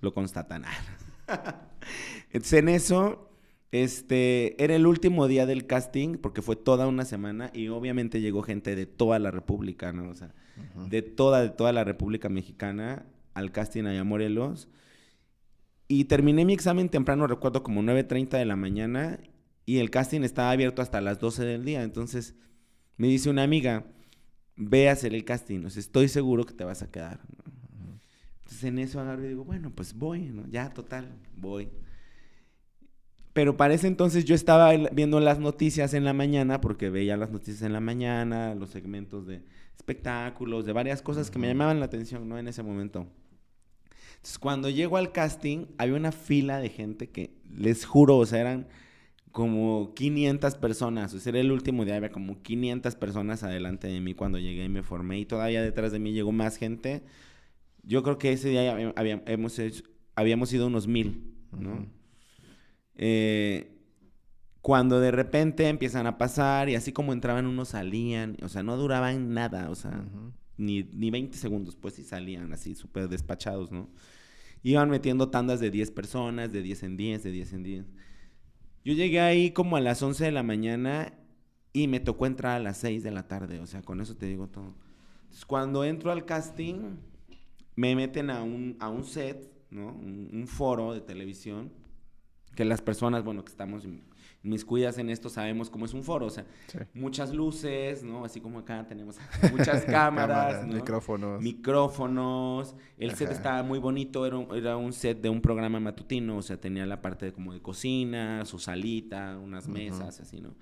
lo 0.00 0.12
constatan. 0.12 0.64
Entonces 2.32 2.58
en 2.58 2.68
eso 2.68 3.31
este, 3.72 4.62
era 4.62 4.76
el 4.76 4.86
último 4.86 5.26
día 5.26 5.46
del 5.46 5.66
casting, 5.66 6.18
porque 6.18 6.42
fue 6.42 6.56
toda 6.56 6.86
una 6.86 7.06
semana, 7.06 7.50
y 7.54 7.68
obviamente 7.68 8.20
llegó 8.20 8.42
gente 8.42 8.76
de 8.76 8.84
toda 8.86 9.18
la 9.18 9.30
República, 9.30 9.92
¿no? 9.92 10.10
O 10.10 10.14
sea, 10.14 10.34
de 10.88 11.00
toda, 11.00 11.40
de 11.40 11.48
toda 11.48 11.72
la 11.72 11.82
República 11.82 12.28
Mexicana 12.28 13.06
al 13.32 13.50
casting 13.50 13.84
allá 13.84 14.02
a 14.02 14.04
Morelos. 14.04 14.68
Y 15.88 16.04
terminé 16.04 16.44
mi 16.44 16.52
examen 16.52 16.90
temprano, 16.90 17.26
recuerdo 17.26 17.62
como 17.62 17.82
9.30 17.82 18.38
de 18.38 18.44
la 18.44 18.56
mañana, 18.56 19.18
y 19.64 19.78
el 19.78 19.90
casting 19.90 20.20
estaba 20.20 20.50
abierto 20.50 20.82
hasta 20.82 21.00
las 21.00 21.18
12 21.18 21.42
del 21.44 21.64
día. 21.64 21.82
Entonces, 21.82 22.34
me 22.98 23.08
dice 23.08 23.30
una 23.30 23.42
amiga, 23.42 23.86
ve 24.56 24.90
a 24.90 24.92
hacer 24.92 25.14
el 25.14 25.24
casting, 25.24 25.64
o 25.64 25.70
sea, 25.70 25.80
estoy 25.80 26.08
seguro 26.08 26.44
que 26.44 26.52
te 26.52 26.64
vas 26.64 26.82
a 26.82 26.90
quedar. 26.90 27.20
Entonces, 28.42 28.64
en 28.64 28.78
eso 28.78 29.00
agarro 29.00 29.24
y 29.24 29.28
digo, 29.28 29.44
bueno, 29.44 29.70
pues 29.74 29.94
voy, 29.94 30.26
¿no? 30.26 30.46
Ya, 30.48 30.68
total, 30.74 31.08
voy. 31.36 31.70
Pero 33.32 33.56
para 33.56 33.74
ese 33.74 33.86
entonces 33.86 34.24
yo 34.24 34.34
estaba 34.34 34.72
viendo 34.92 35.18
las 35.20 35.38
noticias 35.38 35.94
en 35.94 36.04
la 36.04 36.12
mañana, 36.12 36.60
porque 36.60 36.90
veía 36.90 37.16
las 37.16 37.30
noticias 37.30 37.62
en 37.62 37.72
la 37.72 37.80
mañana, 37.80 38.54
los 38.54 38.70
segmentos 38.70 39.26
de 39.26 39.42
espectáculos, 39.74 40.66
de 40.66 40.72
varias 40.72 41.00
cosas 41.00 41.30
que 41.30 41.38
me 41.38 41.48
llamaban 41.48 41.80
la 41.80 41.86
atención, 41.86 42.28
¿no? 42.28 42.38
En 42.38 42.48
ese 42.48 42.62
momento. 42.62 43.06
Entonces, 44.16 44.38
cuando 44.38 44.68
llego 44.68 44.98
al 44.98 45.12
casting, 45.12 45.66
había 45.78 45.96
una 45.96 46.12
fila 46.12 46.58
de 46.58 46.68
gente 46.68 47.10
que, 47.10 47.34
les 47.50 47.84
juro, 47.86 48.18
o 48.18 48.26
sea, 48.26 48.40
eran 48.40 48.66
como 49.30 49.94
500 49.94 50.54
personas. 50.56 51.14
O 51.14 51.18
sea, 51.18 51.30
era 51.30 51.40
el 51.40 51.50
último 51.52 51.84
día, 51.84 51.96
había 51.96 52.12
como 52.12 52.42
500 52.42 52.94
personas 52.96 53.42
adelante 53.42 53.88
de 53.88 54.00
mí 54.00 54.14
cuando 54.14 54.38
llegué 54.38 54.64
y 54.64 54.68
me 54.68 54.82
formé. 54.82 55.18
Y 55.18 55.26
todavía 55.26 55.62
detrás 55.62 55.92
de 55.92 55.98
mí 55.98 56.12
llegó 56.12 56.32
más 56.32 56.56
gente. 56.56 57.02
Yo 57.82 58.02
creo 58.02 58.18
que 58.18 58.32
ese 58.32 58.50
día 58.50 58.92
habíamos, 58.94 59.60
habíamos 60.14 60.52
ido 60.52 60.66
unos 60.66 60.86
mil, 60.86 61.34
¿no? 61.50 61.86
Eh, 62.96 63.72
cuando 64.62 65.00
de 65.00 65.10
repente 65.10 65.68
empiezan 65.68 66.06
a 66.06 66.18
pasar 66.18 66.68
y 66.68 66.76
así 66.76 66.92
como 66.92 67.12
entraban 67.12 67.46
unos 67.46 67.70
salían, 67.70 68.36
o 68.42 68.48
sea, 68.48 68.62
no 68.62 68.76
duraban 68.76 69.34
nada, 69.34 69.68
o 69.70 69.74
sea, 69.74 70.04
ni, 70.56 70.84
ni 70.84 71.10
20 71.10 71.36
segundos, 71.36 71.74
pues 71.74 71.94
sí 71.94 72.04
salían 72.04 72.52
así 72.52 72.76
súper 72.76 73.08
despachados, 73.08 73.72
¿no? 73.72 73.90
Iban 74.62 74.88
metiendo 74.88 75.30
tandas 75.30 75.58
de 75.58 75.72
10 75.72 75.90
personas, 75.90 76.52
de 76.52 76.62
10 76.62 76.84
en 76.84 76.96
10, 76.96 77.22
de 77.24 77.32
10 77.32 77.52
en 77.54 77.62
10. 77.64 77.86
Yo 78.84 78.94
llegué 78.94 79.20
ahí 79.20 79.50
como 79.50 79.76
a 79.76 79.80
las 79.80 80.00
11 80.00 80.26
de 80.26 80.32
la 80.32 80.44
mañana 80.44 81.12
y 81.72 81.88
me 81.88 81.98
tocó 81.98 82.26
entrar 82.26 82.56
a 82.56 82.62
las 82.62 82.76
6 82.78 83.02
de 83.02 83.10
la 83.10 83.26
tarde, 83.26 83.58
o 83.58 83.66
sea, 83.66 83.82
con 83.82 84.00
eso 84.00 84.16
te 84.16 84.26
digo 84.26 84.46
todo. 84.46 84.76
Entonces, 85.22 85.44
cuando 85.44 85.84
entro 85.84 86.12
al 86.12 86.24
casting, 86.24 86.98
me 87.74 87.96
meten 87.96 88.30
a 88.30 88.44
un, 88.44 88.76
a 88.78 88.88
un 88.88 89.04
set, 89.04 89.50
¿no? 89.70 89.88
un 89.88 90.46
foro 90.46 90.94
de 90.94 91.00
televisión 91.00 91.81
que 92.54 92.64
las 92.64 92.82
personas, 92.82 93.24
bueno, 93.24 93.44
que 93.44 93.50
estamos 93.50 93.84
mis 94.42 94.64
cuidas 94.64 94.98
en 94.98 95.08
esto 95.08 95.28
sabemos 95.28 95.70
cómo 95.70 95.84
es 95.84 95.94
un 95.94 96.02
foro, 96.02 96.26
o 96.26 96.30
sea, 96.30 96.44
muchas 96.94 97.32
luces, 97.32 98.02
¿no? 98.02 98.24
Así 98.24 98.40
como 98.40 98.58
acá 98.58 98.84
tenemos 98.88 99.16
muchas 99.52 99.84
cámaras, 99.84 100.66
micrófonos. 100.66 101.40
Micrófonos. 101.40 102.74
El 102.98 103.14
set 103.14 103.30
estaba 103.30 103.62
muy 103.62 103.78
bonito, 103.78 104.26
era 104.26 104.38
un, 104.38 104.54
era 104.54 104.76
un, 104.76 104.92
set 104.92 105.20
de 105.20 105.28
un 105.28 105.40
programa 105.40 105.78
matutino, 105.78 106.38
o 106.38 106.42
sea, 106.42 106.60
tenía 106.60 106.86
la 106.86 107.00
parte 107.00 107.26
de, 107.26 107.32
como 107.32 107.52
de 107.52 107.62
cocina, 107.62 108.44
su 108.44 108.58
salita, 108.58 109.38
unas 109.38 109.68
mesas, 109.68 110.20
así, 110.20 110.40
¿no? 110.40 110.54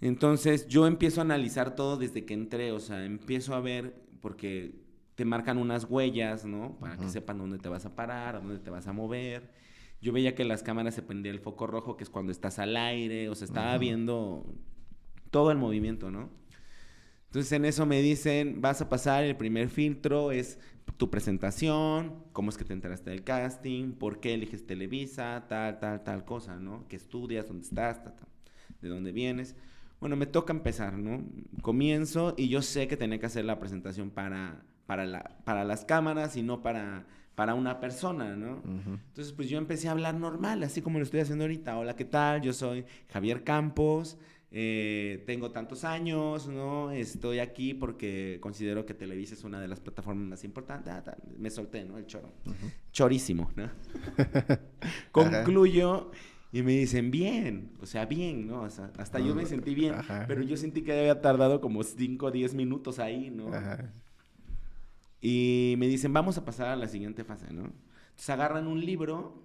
Entonces, 0.00 0.66
yo 0.66 0.88
empiezo 0.88 1.20
a 1.20 1.24
analizar 1.24 1.76
todo 1.76 1.96
desde 1.96 2.24
que 2.24 2.34
entré, 2.34 2.72
o 2.72 2.80
sea, 2.80 3.04
empiezo 3.04 3.54
a 3.54 3.60
ver, 3.60 3.94
porque 4.20 4.74
te 5.14 5.24
marcan 5.24 5.58
unas 5.58 5.84
huellas, 5.84 6.44
¿no? 6.44 6.76
Para 6.80 6.96
que 6.96 7.08
sepan 7.08 7.38
dónde 7.38 7.58
te 7.58 7.68
vas 7.68 7.86
a 7.86 7.94
parar, 7.94 8.42
dónde 8.42 8.58
te 8.58 8.70
vas 8.70 8.88
a 8.88 8.92
mover 8.92 9.62
yo 10.02 10.12
veía 10.12 10.34
que 10.34 10.44
las 10.44 10.64
cámaras 10.64 10.94
se 10.94 11.02
prendía 11.02 11.30
el 11.30 11.38
foco 11.38 11.68
rojo, 11.68 11.96
que 11.96 12.02
es 12.02 12.10
cuando 12.10 12.32
estás 12.32 12.58
al 12.58 12.76
aire, 12.76 13.28
o 13.28 13.34
se 13.36 13.44
estaba 13.44 13.78
viendo 13.78 14.44
todo 15.30 15.52
el 15.52 15.58
movimiento, 15.58 16.10
¿no? 16.10 16.28
Entonces 17.26 17.52
en 17.52 17.64
eso 17.64 17.86
me 17.86 18.02
dicen, 18.02 18.60
vas 18.60 18.82
a 18.82 18.88
pasar 18.88 19.24
el 19.24 19.36
primer 19.36 19.70
filtro, 19.70 20.32
es 20.32 20.58
tu 20.98 21.08
presentación, 21.08 22.24
cómo 22.32 22.50
es 22.50 22.58
que 22.58 22.64
te 22.64 22.72
enteraste 22.72 23.10
del 23.10 23.22
casting, 23.22 23.92
por 23.92 24.20
qué 24.20 24.34
eliges 24.34 24.66
Televisa, 24.66 25.46
tal, 25.48 25.78
tal, 25.78 26.02
tal 26.02 26.24
cosa, 26.24 26.56
¿no? 26.56 26.86
¿Qué 26.88 26.96
estudias? 26.96 27.46
¿Dónde 27.46 27.62
estás? 27.62 28.00
¿De 28.82 28.88
dónde 28.88 29.12
vienes? 29.12 29.54
Bueno, 30.00 30.16
me 30.16 30.26
toca 30.26 30.52
empezar, 30.52 30.98
¿no? 30.98 31.24
Comienzo 31.62 32.34
y 32.36 32.48
yo 32.48 32.60
sé 32.60 32.88
que 32.88 32.96
tenía 32.96 33.20
que 33.20 33.26
hacer 33.26 33.44
la 33.44 33.60
presentación 33.60 34.10
para, 34.10 34.64
para, 34.86 35.06
la, 35.06 35.38
para 35.44 35.64
las 35.64 35.84
cámaras 35.84 36.36
y 36.36 36.42
no 36.42 36.60
para 36.60 37.06
para 37.34 37.54
una 37.54 37.80
persona, 37.80 38.36
¿no? 38.36 38.62
Entonces, 38.64 39.32
pues 39.32 39.48
yo 39.48 39.58
empecé 39.58 39.88
a 39.88 39.92
hablar 39.92 40.14
normal, 40.14 40.62
así 40.62 40.82
como 40.82 40.98
lo 40.98 41.04
estoy 41.04 41.20
haciendo 41.20 41.44
ahorita. 41.44 41.78
Hola, 41.78 41.96
¿qué 41.96 42.04
tal? 42.04 42.42
Yo 42.42 42.52
soy 42.52 42.84
Javier 43.08 43.42
Campos, 43.42 44.18
eh, 44.50 45.22
tengo 45.26 45.50
tantos 45.50 45.82
años, 45.84 46.46
¿no? 46.46 46.90
Estoy 46.90 47.38
aquí 47.38 47.72
porque 47.72 48.38
considero 48.42 48.84
que 48.84 48.92
Televisa 48.92 49.34
es 49.34 49.44
una 49.44 49.60
de 49.60 49.66
las 49.66 49.80
plataformas 49.80 50.26
más 50.26 50.44
importantes. 50.44 50.92
Ah, 50.92 51.16
me 51.38 51.48
solté, 51.48 51.84
¿no? 51.84 51.96
El 51.96 52.06
choro. 52.06 52.32
Chorísimo, 52.92 53.50
¿no? 53.56 53.70
Concluyo 55.12 56.10
y 56.52 56.62
me 56.62 56.72
dicen, 56.72 57.10
bien, 57.10 57.70
o 57.80 57.86
sea, 57.86 58.04
bien, 58.04 58.46
¿no? 58.46 58.60
O 58.60 58.70
sea, 58.70 58.92
hasta 58.98 59.18
yo 59.20 59.34
me 59.34 59.46
sentí 59.46 59.74
bien, 59.74 59.94
pero 60.28 60.42
yo 60.42 60.58
sentí 60.58 60.82
que 60.82 60.92
había 60.92 61.22
tardado 61.22 61.62
como 61.62 61.82
5 61.82 62.26
o 62.26 62.30
10 62.30 62.52
minutos 62.52 62.98
ahí, 62.98 63.30
¿no? 63.30 63.50
Y 65.22 65.76
me 65.78 65.86
dicen, 65.86 66.12
vamos 66.12 66.36
a 66.36 66.44
pasar 66.44 66.68
a 66.68 66.76
la 66.76 66.88
siguiente 66.88 67.22
fase, 67.22 67.52
¿no? 67.52 67.72
Entonces 68.10 68.30
agarran 68.30 68.66
un 68.66 68.84
libro, 68.84 69.40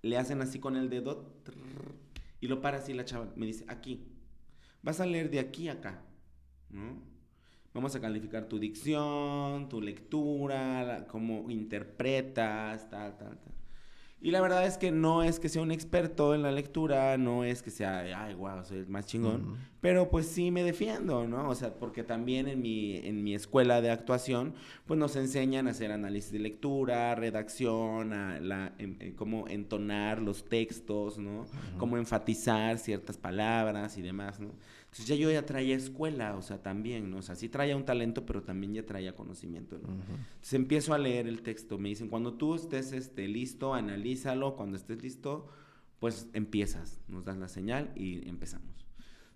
le 0.00 0.16
hacen 0.16 0.40
así 0.40 0.58
con 0.58 0.76
el 0.76 0.88
dedo, 0.88 1.30
y 2.40 2.48
lo 2.48 2.62
para 2.62 2.78
así 2.78 2.94
la 2.94 3.04
chava. 3.04 3.32
Me 3.36 3.46
dice, 3.46 3.64
aquí. 3.68 4.08
Vas 4.82 4.98
a 4.98 5.06
leer 5.06 5.30
de 5.30 5.38
aquí 5.38 5.68
a 5.68 5.74
acá, 5.74 6.02
¿no? 6.70 7.00
Vamos 7.74 7.94
a 7.94 8.00
calificar 8.00 8.48
tu 8.48 8.58
dicción, 8.58 9.68
tu 9.68 9.80
lectura, 9.80 11.06
cómo 11.08 11.48
interpretas, 11.50 12.90
tal, 12.90 13.16
tal, 13.16 13.38
tal. 13.38 13.54
Y 14.24 14.30
la 14.30 14.40
verdad 14.40 14.64
es 14.64 14.78
que 14.78 14.92
no 14.92 15.24
es 15.24 15.40
que 15.40 15.48
sea 15.48 15.62
un 15.62 15.72
experto 15.72 16.32
en 16.32 16.42
la 16.42 16.52
lectura, 16.52 17.18
no 17.18 17.42
es 17.42 17.60
que 17.60 17.72
sea, 17.72 18.24
ay, 18.24 18.34
wow, 18.34 18.64
soy 18.64 18.78
el 18.78 18.86
más 18.86 19.04
chingón, 19.06 19.58
pero 19.80 20.10
pues 20.10 20.28
sí 20.28 20.52
me 20.52 20.62
defiendo, 20.62 21.26
¿no? 21.26 21.48
O 21.48 21.56
sea, 21.56 21.74
porque 21.74 22.04
también 22.04 22.46
en 22.46 22.62
mi, 22.62 22.98
en 22.98 23.24
mi 23.24 23.34
escuela 23.34 23.80
de 23.80 23.90
actuación, 23.90 24.54
pues 24.86 24.96
nos 24.96 25.16
enseñan 25.16 25.66
a 25.66 25.72
hacer 25.72 25.90
análisis 25.90 26.30
de 26.30 26.38
lectura, 26.38 27.16
redacción, 27.16 28.12
a 28.12 28.38
la, 28.38 28.74
eh, 28.78 29.12
cómo 29.16 29.48
entonar 29.48 30.22
los 30.22 30.44
textos, 30.44 31.18
¿no? 31.18 31.46
Cómo 31.76 31.96
enfatizar 31.96 32.78
ciertas 32.78 33.18
palabras 33.18 33.98
y 33.98 34.02
demás, 34.02 34.38
¿no? 34.38 34.52
Entonces 34.92 35.06
ya 35.06 35.14
yo 35.14 35.30
ya 35.30 35.46
traía 35.46 35.74
escuela, 35.74 36.36
o 36.36 36.42
sea, 36.42 36.62
también, 36.62 37.10
¿no? 37.10 37.16
O 37.16 37.22
sea, 37.22 37.34
sí 37.34 37.48
traía 37.48 37.74
un 37.74 37.86
talento, 37.86 38.26
pero 38.26 38.42
también 38.42 38.74
ya 38.74 38.84
traía 38.84 39.16
conocimiento, 39.16 39.78
¿no? 39.78 39.88
Entonces 39.88 40.52
empiezo 40.52 40.92
a 40.92 40.98
leer 40.98 41.26
el 41.26 41.40
texto, 41.40 41.78
me 41.78 41.88
dicen, 41.88 42.08
cuando 42.08 42.34
tú 42.34 42.54
estés 42.54 42.92
este, 42.92 43.26
listo, 43.26 43.72
analízalo, 43.72 44.54
cuando 44.54 44.76
estés 44.76 45.02
listo, 45.02 45.46
pues 45.98 46.28
empiezas, 46.34 47.00
nos 47.08 47.24
das 47.24 47.38
la 47.38 47.48
señal 47.48 47.90
y 47.96 48.28
empezamos. 48.28 48.84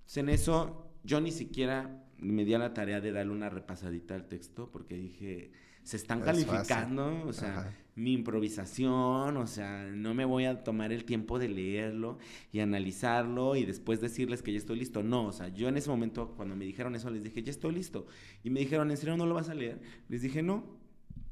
Entonces 0.00 0.16
en 0.18 0.28
eso 0.28 0.90
yo 1.04 1.22
ni 1.22 1.32
siquiera 1.32 2.04
me 2.18 2.44
di 2.44 2.52
a 2.52 2.58
la 2.58 2.74
tarea 2.74 3.00
de 3.00 3.12
darle 3.12 3.32
una 3.32 3.48
repasadita 3.48 4.14
al 4.14 4.28
texto, 4.28 4.70
porque 4.70 4.96
dije, 4.96 5.52
se 5.86 5.96
están 5.96 6.20
calificando, 6.20 7.22
o 7.28 7.32
sea, 7.32 7.72
mi 7.94 8.12
improvisación, 8.12 9.36
o 9.36 9.46
sea, 9.46 9.84
no 9.84 10.14
me 10.14 10.24
voy 10.24 10.44
a 10.44 10.64
tomar 10.64 10.92
el 10.92 11.04
tiempo 11.04 11.38
de 11.38 11.48
leerlo 11.48 12.18
y 12.50 12.58
analizarlo 12.58 13.54
y 13.54 13.64
después 13.64 14.00
decirles 14.00 14.42
que 14.42 14.50
ya 14.50 14.58
estoy 14.58 14.80
listo. 14.80 15.04
No, 15.04 15.26
o 15.26 15.32
sea, 15.32 15.46
yo 15.46 15.68
en 15.68 15.76
ese 15.76 15.88
momento, 15.88 16.34
cuando 16.36 16.56
me 16.56 16.64
dijeron 16.64 16.96
eso, 16.96 17.08
les 17.08 17.22
dije, 17.22 17.40
ya 17.40 17.52
estoy 17.52 17.72
listo. 17.72 18.08
Y 18.42 18.50
me 18.50 18.58
dijeron, 18.58 18.90
¿en 18.90 18.96
serio 18.96 19.16
no 19.16 19.26
lo 19.26 19.34
vas 19.36 19.48
a 19.48 19.54
leer? 19.54 19.80
Les 20.08 20.22
dije, 20.22 20.42
no, 20.42 20.64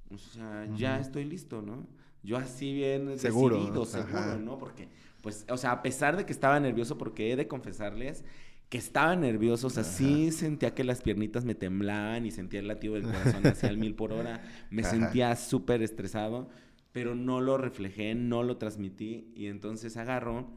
o 0.09 0.19
sea, 0.19 0.69
ya 0.77 1.01
estoy 1.01 1.25
listo, 1.25 1.61
¿no? 1.61 1.89
Yo 2.23 2.37
así 2.37 2.73
bien 2.73 3.19
seguro, 3.19 3.57
decidido, 3.57 3.85
seguro, 3.85 4.39
¿no? 4.39 4.57
Porque, 4.57 4.89
pues, 5.21 5.47
o 5.51 5.57
sea, 5.57 5.73
a 5.73 5.83
pesar 5.83 6.17
de 6.17 6.25
que 6.25 6.33
estaba 6.33 6.61
nervioso, 6.61 6.97
porque 6.97 7.33
he 7.33 7.35
de 7.35 7.49
confesarles 7.49 8.25
que 8.69 8.79
estaba 8.79 9.15
nervioso, 9.15 9.69
o 9.69 9.71
sea, 9.71 9.85
sí 9.85 10.33
sentía 10.33 10.75
que 10.75 10.85
las 10.85 11.03
piernitas 11.03 11.45
me 11.45 11.55
temblaban 11.55 12.27
y 12.27 12.31
sentía 12.31 12.61
el 12.61 12.69
latido 12.69 12.95
del 12.95 13.05
corazón 13.05 13.47
hacia 13.47 13.69
el 13.69 13.79
mil 13.79 13.95
por 13.95 14.13
hora, 14.13 14.43
me 14.71 14.83
sentía 14.83 15.37
súper 15.37 15.83
estresado, 15.83 16.49
pero 16.93 17.15
no 17.15 17.41
lo 17.41 17.59
reflejé, 17.59 18.15
no 18.15 18.43
lo 18.43 18.57
transmití. 18.57 19.33
Y 19.35 19.47
entonces 19.47 19.97
agarro, 19.97 20.51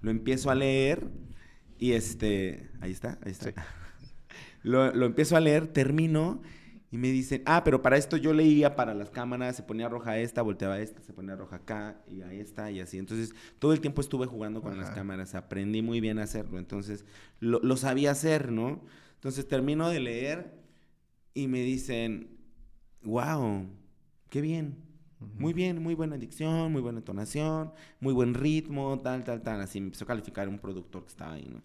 lo 0.00 0.10
empiezo 0.10 0.50
a 0.50 0.54
leer 0.54 1.08
y 1.78 1.92
este, 1.92 2.70
ahí 2.80 2.92
está, 2.92 3.18
ahí 3.24 3.32
está. 3.32 3.52
Lo, 4.62 4.92
lo 4.92 5.06
empiezo 5.06 5.36
a 5.36 5.40
leer, 5.40 5.68
termino 5.68 6.42
y 6.92 6.98
me 6.98 7.08
dicen, 7.08 7.42
ah, 7.46 7.62
pero 7.62 7.82
para 7.82 7.96
esto 7.96 8.16
yo 8.16 8.32
leía 8.32 8.74
para 8.74 8.94
las 8.94 9.10
cámaras, 9.10 9.54
se 9.54 9.62
ponía 9.62 9.88
roja 9.88 10.18
esta, 10.18 10.42
volteaba 10.42 10.80
esta, 10.80 11.00
se 11.02 11.12
ponía 11.12 11.36
roja 11.36 11.56
acá 11.56 12.02
y 12.08 12.22
ahí 12.22 12.40
está 12.40 12.70
y 12.72 12.80
así. 12.80 12.98
Entonces, 12.98 13.32
todo 13.60 13.72
el 13.72 13.80
tiempo 13.80 14.00
estuve 14.00 14.26
jugando 14.26 14.60
con 14.60 14.76
las 14.76 14.90
cámaras, 14.90 15.36
aprendí 15.36 15.82
muy 15.82 16.00
bien 16.00 16.18
a 16.18 16.24
hacerlo. 16.24 16.58
Entonces, 16.58 17.04
lo, 17.38 17.76
sabía 17.76 18.10
hacer, 18.10 18.50
¿no? 18.50 18.80
Entonces, 19.14 19.46
termino 19.46 19.88
de 19.88 20.00
leer 20.00 20.60
y 21.32 21.46
me 21.46 21.62
dicen, 21.62 22.38
wow, 23.02 23.68
qué 24.28 24.40
bien. 24.40 24.90
Muy 25.38 25.52
bien, 25.52 25.82
muy 25.82 25.94
buena 25.94 26.16
dicción, 26.16 26.72
muy 26.72 26.80
buena 26.80 26.98
entonación, 26.98 27.72
muy 28.00 28.14
buen 28.14 28.34
ritmo, 28.34 28.98
tal, 29.00 29.22
tal, 29.22 29.42
tal. 29.42 29.60
Así 29.60 29.78
me 29.78 29.88
empezó 29.88 30.04
a 30.04 30.08
calificar 30.08 30.48
un 30.48 30.58
productor 30.58 31.02
que 31.02 31.10
estaba 31.10 31.34
ahí, 31.34 31.46
¿no? 31.46 31.62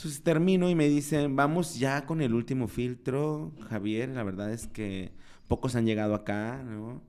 Entonces 0.00 0.22
termino 0.22 0.70
y 0.70 0.74
me 0.74 0.88
dicen, 0.88 1.36
vamos 1.36 1.78
ya 1.78 2.06
con 2.06 2.22
el 2.22 2.32
último 2.32 2.68
filtro, 2.68 3.52
Javier. 3.68 4.08
La 4.08 4.22
verdad 4.22 4.50
es 4.50 4.66
que 4.66 5.12
pocos 5.46 5.76
han 5.76 5.84
llegado 5.84 6.14
acá, 6.14 6.62
¿no? 6.64 7.02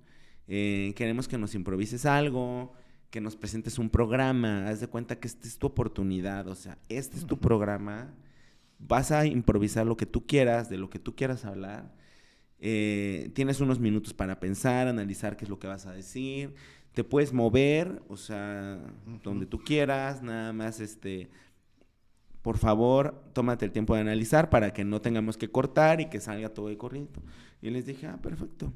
Eh, 0.49 0.91
queremos 0.97 1.29
que 1.29 1.37
nos 1.37 1.55
improvises 1.55 2.05
algo, 2.05 2.73
que 3.09 3.21
nos 3.21 3.37
presentes 3.37 3.79
un 3.79 3.89
programa. 3.89 4.67
Haz 4.67 4.81
de 4.81 4.87
cuenta 4.87 5.21
que 5.21 5.29
esta 5.29 5.47
es 5.47 5.57
tu 5.57 5.67
oportunidad, 5.67 6.49
o 6.49 6.55
sea, 6.55 6.79
este 6.89 7.15
es 7.15 7.25
tu 7.25 7.39
programa. 7.39 8.13
Vas 8.77 9.13
a 9.13 9.25
improvisar 9.25 9.85
lo 9.85 9.95
que 9.95 10.05
tú 10.05 10.27
quieras, 10.27 10.69
de 10.69 10.77
lo 10.77 10.89
que 10.89 10.99
tú 10.99 11.15
quieras 11.15 11.45
hablar. 11.45 11.95
Eh, 12.59 13.31
tienes 13.33 13.61
unos 13.61 13.79
minutos 13.79 14.13
para 14.13 14.41
pensar, 14.41 14.89
analizar 14.89 15.37
qué 15.37 15.45
es 15.45 15.49
lo 15.49 15.59
que 15.59 15.67
vas 15.67 15.85
a 15.85 15.93
decir. 15.93 16.55
Te 16.91 17.05
puedes 17.05 17.31
mover, 17.31 18.03
o 18.09 18.17
sea, 18.17 18.81
donde 19.23 19.45
tú 19.45 19.59
quieras, 19.59 20.21
nada 20.21 20.51
más 20.51 20.81
este 20.81 21.29
por 22.41 22.57
favor, 22.57 23.23
tómate 23.33 23.65
el 23.65 23.71
tiempo 23.71 23.93
de 23.93 24.01
analizar 24.01 24.49
para 24.49 24.73
que 24.73 24.83
no 24.83 25.01
tengamos 25.01 25.37
que 25.37 25.51
cortar 25.51 26.01
y 26.01 26.09
que 26.09 26.19
salga 26.19 26.49
todo 26.49 26.69
de 26.69 26.77
corriente. 26.77 27.19
Y 27.61 27.69
les 27.69 27.85
dije, 27.85 28.07
ah, 28.07 28.17
perfecto. 28.21 28.73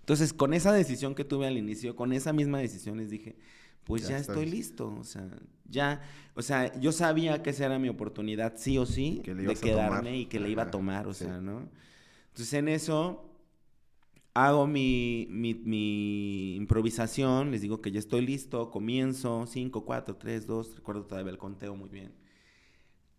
Entonces, 0.00 0.32
con 0.32 0.54
esa 0.54 0.72
decisión 0.72 1.14
que 1.14 1.24
tuve 1.24 1.46
al 1.46 1.58
inicio, 1.58 1.96
con 1.96 2.12
esa 2.12 2.32
misma 2.32 2.58
decisión, 2.58 2.98
les 2.98 3.10
dije, 3.10 3.36
pues 3.84 4.06
ya, 4.06 4.16
estoy 4.16 4.46
listo. 4.46 4.94
O 4.98 5.02
sea, 5.02 5.28
ya, 5.68 6.02
o 6.34 6.42
sea, 6.42 6.78
yo 6.78 6.92
sabía 6.92 7.42
que 7.42 7.50
esa 7.50 7.66
era 7.66 7.78
mi 7.80 7.88
oportunidad, 7.88 8.54
sí 8.56 8.78
o 8.78 8.86
sí, 8.86 9.22
de 9.24 9.54
quedarme 9.56 10.16
y 10.16 10.26
que 10.26 10.38
le 10.38 10.48
iba 10.48 10.64
a 10.64 10.70
tomar, 10.70 11.08
o 11.08 11.14
sea, 11.14 11.40
¿no? 11.40 11.68
Entonces, 12.28 12.52
en 12.54 12.68
eso 12.68 13.24
hago 14.34 14.68
mi, 14.68 15.26
mi, 15.30 15.54
mi, 15.54 16.54
improvisación, 16.54 17.50
les 17.50 17.60
digo 17.60 17.82
que 17.82 17.90
ya 17.90 17.98
estoy 17.98 18.24
listo, 18.24 18.70
comienzo, 18.70 19.46
5, 19.48 19.84
4, 19.84 20.14
3, 20.14 20.46
2, 20.46 20.76
recuerdo 20.76 21.06
todavía 21.06 21.32
el 21.32 21.38
conteo 21.38 21.74
muy 21.74 21.88
bien 21.88 22.27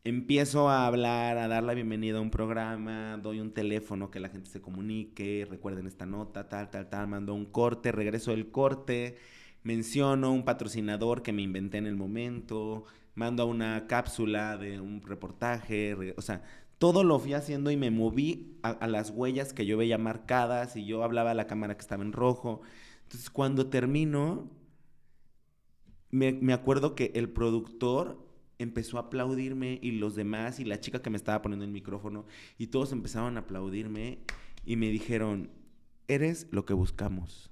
empiezo 0.03 0.69
a 0.69 0.87
hablar, 0.87 1.37
a 1.37 1.47
dar 1.47 1.63
la 1.63 1.73
bienvenida 1.73 2.17
a 2.17 2.21
un 2.21 2.31
programa, 2.31 3.17
doy 3.17 3.39
un 3.39 3.51
teléfono 3.53 4.11
que 4.11 4.19
la 4.19 4.29
gente 4.29 4.49
se 4.49 4.61
comunique, 4.61 5.45
recuerden 5.49 5.87
esta 5.87 6.05
nota, 6.05 6.47
tal, 6.49 6.69
tal, 6.69 6.89
tal, 6.89 7.07
mando 7.07 7.33
un 7.33 7.45
corte, 7.45 7.91
regreso 7.91 8.31
del 8.31 8.51
corte, 8.51 9.17
menciono 9.63 10.31
un 10.31 10.45
patrocinador 10.45 11.21
que 11.21 11.33
me 11.33 11.41
inventé 11.41 11.77
en 11.77 11.85
el 11.87 11.95
momento, 11.95 12.85
mando 13.15 13.45
una 13.45 13.87
cápsula 13.87 14.57
de 14.57 14.79
un 14.79 15.01
reportaje, 15.01 16.13
o 16.17 16.21
sea, 16.21 16.43
todo 16.77 17.03
lo 17.03 17.19
fui 17.19 17.33
haciendo 17.33 17.71
y 17.71 17.77
me 17.77 17.91
moví 17.91 18.57
a, 18.63 18.87
las 18.87 19.09
huellas 19.11 19.53
que 19.53 19.65
yo 19.65 19.77
veía 19.77 19.97
marcadas 19.97 20.77
y 20.77 20.85
yo 20.85 21.03
hablaba 21.03 21.31
a 21.31 21.33
la 21.33 21.47
cámara 21.47 21.75
que 21.75 21.81
estaba 21.81 22.03
en 22.03 22.13
rojo. 22.13 22.61
Entonces, 23.03 23.29
cuando 23.29 23.67
termino, 23.67 24.49
me, 26.09 26.31
me 26.31 26.53
acuerdo 26.53 26.95
que 26.95 27.11
el 27.15 27.29
productor 27.29 28.28
empezó 28.59 28.97
a 28.97 29.01
aplaudirme 29.01 29.79
y 29.81 29.91
los 29.93 30.15
demás 30.15 30.59
y 30.59 30.65
la 30.65 30.79
chica 30.79 31.01
que 31.01 31.09
me 31.09 31.17
estaba 31.17 31.41
poniendo 31.41 31.65
el 31.65 31.71
micrófono 31.71 32.25
y 32.57 32.67
todos 32.67 32.91
empezaron 32.91 33.37
a 33.37 33.41
aplaudirme 33.41 34.19
y 34.65 34.75
me 34.75 34.89
dijeron, 34.89 35.49
eres 36.07 36.47
lo 36.51 36.65
que 36.65 36.73
buscamos. 36.73 37.49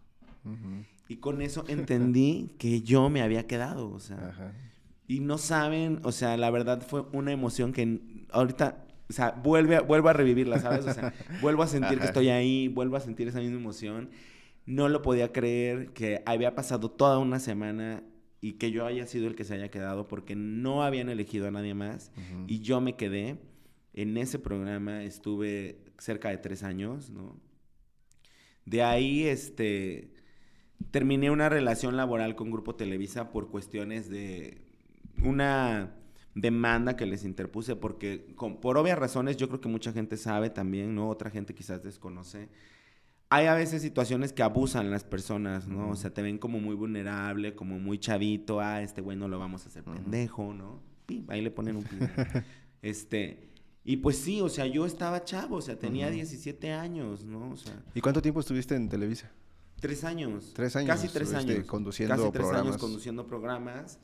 Y 1.08 1.18
con 1.18 1.42
eso 1.42 1.66
entendí 1.68 2.54
que 2.60 2.82
yo 2.82 3.10
me 3.10 3.22
había 3.22 3.48
quedado, 3.48 3.90
o 3.92 4.00
sea. 4.00 4.54
Y 5.08 5.22
no 5.22 5.38
saben, 5.38 6.00
o 6.04 6.12
sea, 6.12 6.36
la 6.36 6.52
verdad 6.52 6.82
fue 6.86 7.06
una 7.14 7.32
emoción 7.32 7.72
que 7.72 8.02
ahorita, 8.32 8.86
o 9.10 9.14
sea, 9.14 9.32
vuelve, 9.32 9.80
vuelvo 9.80 10.10
a 10.10 10.14
revivirla, 10.14 10.60
¿sabes? 10.60 10.86
O 10.86 10.94
sea, 10.94 11.14
vuelvo 11.42 11.64
a 11.64 11.68
sentir 11.68 12.00
que 12.00 12.06
estoy 12.06 12.28
ahí, 12.28 12.68
vuelvo 12.68 12.98
a 12.98 13.00
sentir 13.00 13.30
esa 13.30 13.40
misma 13.40 13.58
emoción. 13.58 14.10
No 14.66 14.90
lo 14.90 15.02
podía 15.02 15.32
creer 15.32 15.94
que 15.94 16.22
había 16.26 16.56
pasado 16.56 16.92
toda 16.92 17.20
una 17.20 17.40
semana 17.40 18.04
y 18.42 18.54
que 18.54 18.72
yo 18.72 18.86
haya 18.86 19.06
sido 19.08 19.28
el 19.28 19.36
que 19.36 19.44
se 19.44 19.56
haya 19.56 19.70
quedado 19.70 20.08
porque 20.08 20.36
no 20.36 20.84
habían 20.84 21.10
elegido 21.10 21.48
a 21.48 21.52
nadie 21.52 21.74
más 21.74 22.12
y 22.48 22.60
yo 22.60 22.82
me 22.82 22.96
quedé. 22.96 23.38
En 23.94 24.16
ese 24.18 24.38
programa 24.38 25.04
estuve 25.04 25.80
cerca 25.98 26.30
de 26.30 26.38
tres 26.38 26.62
años, 26.62 27.10
¿no? 27.10 27.36
De 28.64 28.84
ahí, 28.84 29.24
este, 29.24 30.14
terminé 30.92 31.32
una 31.32 31.50
relación 31.50 31.98
laboral 31.98 32.36
con 32.36 32.52
Grupo 32.52 32.76
Televisa 32.76 33.32
por 33.32 33.50
cuestiones 33.50 34.10
de 34.10 34.62
una 35.24 35.96
demanda 36.36 36.96
que 36.96 37.08
les 37.08 37.24
interpuse 37.24 37.76
porque 37.76 38.36
por 38.62 38.78
obvias 38.78 39.00
razones 39.00 39.38
yo 39.38 39.48
creo 39.48 39.62
que 39.62 39.70
mucha 39.70 39.92
gente 39.92 40.18
sabe 40.18 40.52
también, 40.52 40.94
¿no? 40.94 41.10
Otra 41.10 41.32
gente 41.32 41.56
quizás 41.56 41.82
desconoce 41.82 42.50
hay 43.30 43.46
a 43.48 43.54
veces 43.54 43.82
situaciones 43.82 44.32
que 44.34 44.44
abusan 44.44 44.90
las 44.90 45.04
personas, 45.04 45.68
¿no? 45.68 45.90
O 45.90 45.96
sea, 45.96 46.14
te 46.14 46.22
ven 46.22 46.38
como 46.38 46.60
muy 46.60 46.76
vulnerable, 46.76 47.56
como 47.56 47.80
muy 47.80 48.00
chavito, 48.00 48.60
ah, 48.62 48.82
este 48.82 49.02
güey 49.02 49.18
no 49.18 49.28
lo 49.28 49.38
vamos 49.40 49.66
a 49.66 49.70
hacer 49.70 49.84
pendejo, 49.84 50.54
¿no? 50.54 50.82
ahí 51.30 51.42
le 51.42 51.52
ponen 51.52 51.78
un 51.78 51.84
pi. 51.86 51.98
este, 52.82 53.50
y 53.84 53.98
pues 53.98 54.18
sí, 54.18 54.42
o 54.42 54.50
sea, 54.50 54.66
yo 54.66 54.86
estaba 54.86 55.24
chavo, 55.24 55.58
o 55.58 55.62
sea, 55.62 55.78
tenía 55.80 56.10
17 56.10 56.74
años, 56.74 57.24
¿no? 57.24 57.52
O 57.52 57.58
sea, 57.58 57.82
¿Y 57.96 58.02
cuánto 58.02 58.22
tiempo 58.22 58.40
estuviste 58.42 58.76
en 58.76 58.90
Televisa? 58.90 59.32
Tres 59.80 60.04
años. 60.04 60.52
Tres 60.56 60.76
años. 60.76 60.90
Casi 60.90 61.08
tres 61.08 61.34
años. 61.34 61.66
Conduciendo 61.66 62.16
Casi 62.16 62.32
tres 62.32 62.42
programas. 62.42 62.68
años 62.68 62.78
conduciendo 62.82 63.28
programas. 63.28 64.00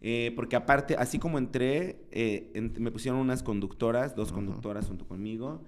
Eh, 0.00 0.32
porque 0.34 0.56
aparte, 0.56 0.96
así 0.96 1.18
como 1.20 1.38
entré, 1.38 2.04
eh, 2.10 2.70
me 2.78 2.90
pusieron 2.90 3.20
unas 3.20 3.42
conductoras, 3.42 4.16
dos 4.16 4.32
conductoras 4.32 4.88
junto 4.88 5.06
conmigo. 5.06 5.62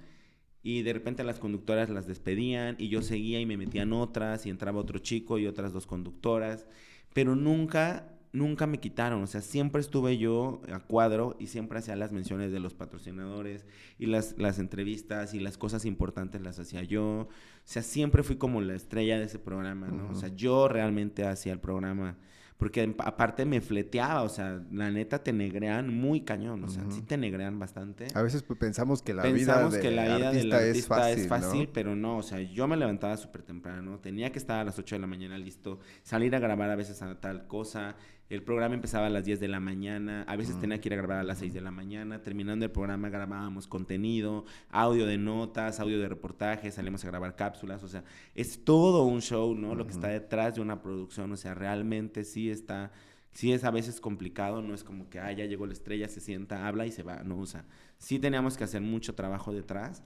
Y 0.64 0.82
de 0.82 0.94
repente 0.94 1.22
las 1.24 1.38
conductoras 1.38 1.90
las 1.90 2.06
despedían 2.06 2.74
y 2.78 2.88
yo 2.88 3.02
seguía 3.02 3.38
y 3.38 3.44
me 3.44 3.58
metían 3.58 3.92
otras 3.92 4.46
y 4.46 4.50
entraba 4.50 4.80
otro 4.80 4.98
chico 4.98 5.38
y 5.38 5.46
otras 5.46 5.74
dos 5.74 5.86
conductoras. 5.86 6.66
Pero 7.12 7.36
nunca, 7.36 8.16
nunca 8.32 8.66
me 8.66 8.80
quitaron. 8.80 9.22
O 9.22 9.26
sea, 9.26 9.42
siempre 9.42 9.82
estuve 9.82 10.16
yo 10.16 10.62
a 10.72 10.80
cuadro 10.80 11.36
y 11.38 11.48
siempre 11.48 11.80
hacía 11.80 11.96
las 11.96 12.12
menciones 12.12 12.50
de 12.50 12.60
los 12.60 12.72
patrocinadores 12.72 13.66
y 13.98 14.06
las, 14.06 14.38
las 14.38 14.58
entrevistas 14.58 15.34
y 15.34 15.38
las 15.38 15.58
cosas 15.58 15.84
importantes 15.84 16.40
las 16.40 16.58
hacía 16.58 16.82
yo. 16.82 17.04
O 17.04 17.28
sea, 17.62 17.82
siempre 17.82 18.22
fui 18.22 18.36
como 18.36 18.62
la 18.62 18.74
estrella 18.74 19.18
de 19.18 19.26
ese 19.26 19.38
programa, 19.38 19.88
¿no? 19.88 20.08
O 20.08 20.14
sea, 20.14 20.30
yo 20.30 20.66
realmente 20.66 21.26
hacía 21.26 21.52
el 21.52 21.60
programa. 21.60 22.16
Porque 22.56 22.82
en- 22.84 22.94
aparte 22.98 23.44
me 23.44 23.60
fleteaba, 23.60 24.22
o 24.22 24.28
sea, 24.28 24.62
la 24.70 24.90
neta 24.90 25.22
te 25.22 25.32
negrean 25.32 25.92
muy 25.92 26.20
cañón, 26.20 26.62
o 26.64 26.68
sea, 26.68 26.84
sí 26.88 27.02
te 27.02 27.16
negrean 27.16 27.58
bastante. 27.58 28.06
A 28.14 28.22
veces 28.22 28.42
pues, 28.44 28.58
pensamos 28.58 29.02
que 29.02 29.12
la 29.12 29.22
Pensamos 29.22 29.72
vida 29.72 29.80
que 29.82 29.90
la 29.90 30.16
vida 30.16 30.30
del 30.32 30.52
artista 30.52 31.10
es 31.10 31.26
fácil, 31.28 31.66
¿no? 31.66 31.72
pero 31.72 31.96
no, 31.96 32.18
o 32.18 32.22
sea, 32.22 32.40
yo 32.40 32.68
me 32.68 32.76
levantaba 32.76 33.16
súper 33.16 33.42
temprano, 33.42 33.98
tenía 33.98 34.30
que 34.30 34.38
estar 34.38 34.60
a 34.60 34.64
las 34.64 34.78
8 34.78 34.94
de 34.94 35.00
la 35.00 35.06
mañana 35.08 35.36
listo, 35.36 35.80
salir 36.02 36.34
a 36.36 36.38
grabar 36.38 36.70
a 36.70 36.76
veces 36.76 37.02
a 37.02 37.20
tal 37.20 37.46
cosa, 37.48 37.96
el 38.34 38.42
programa 38.42 38.74
empezaba 38.74 39.06
a 39.06 39.10
las 39.10 39.24
10 39.24 39.40
de 39.40 39.48
la 39.48 39.60
mañana, 39.60 40.24
a 40.28 40.36
veces 40.36 40.58
tenía 40.58 40.80
que 40.80 40.88
ir 40.88 40.92
a 40.94 40.96
grabar 40.96 41.18
a 41.18 41.22
las 41.22 41.38
6 41.38 41.54
de 41.54 41.60
la 41.60 41.70
mañana, 41.70 42.22
terminando 42.22 42.64
el 42.64 42.70
programa 42.70 43.08
grabábamos 43.08 43.66
contenido, 43.66 44.44
audio 44.70 45.06
de 45.06 45.18
notas, 45.18 45.80
audio 45.80 45.98
de 45.98 46.08
reportajes, 46.08 46.74
salimos 46.74 47.04
a 47.04 47.08
grabar 47.08 47.36
cápsulas, 47.36 47.82
o 47.82 47.88
sea, 47.88 48.04
es 48.34 48.64
todo 48.64 49.04
un 49.04 49.20
show, 49.20 49.54
¿no? 49.54 49.74
Lo 49.74 49.86
que 49.86 49.92
está 49.92 50.08
detrás 50.08 50.56
de 50.56 50.60
una 50.60 50.82
producción, 50.82 51.32
o 51.32 51.36
sea, 51.36 51.54
realmente 51.54 52.24
sí 52.24 52.50
está... 52.50 52.92
Sí 53.32 53.52
es 53.52 53.64
a 53.64 53.72
veces 53.72 54.00
complicado, 54.00 54.62
no 54.62 54.74
es 54.74 54.84
como 54.84 55.10
que, 55.10 55.18
ah, 55.18 55.32
ya 55.32 55.44
llegó 55.44 55.66
la 55.66 55.72
estrella, 55.72 56.06
se 56.06 56.20
sienta, 56.20 56.68
habla 56.68 56.86
y 56.86 56.92
se 56.92 57.02
va, 57.02 57.24
no, 57.24 57.40
o 57.40 57.46
sea, 57.46 57.64
sí 57.98 58.20
teníamos 58.20 58.56
que 58.56 58.62
hacer 58.62 58.80
mucho 58.80 59.16
trabajo 59.16 59.52
detrás. 59.52 60.04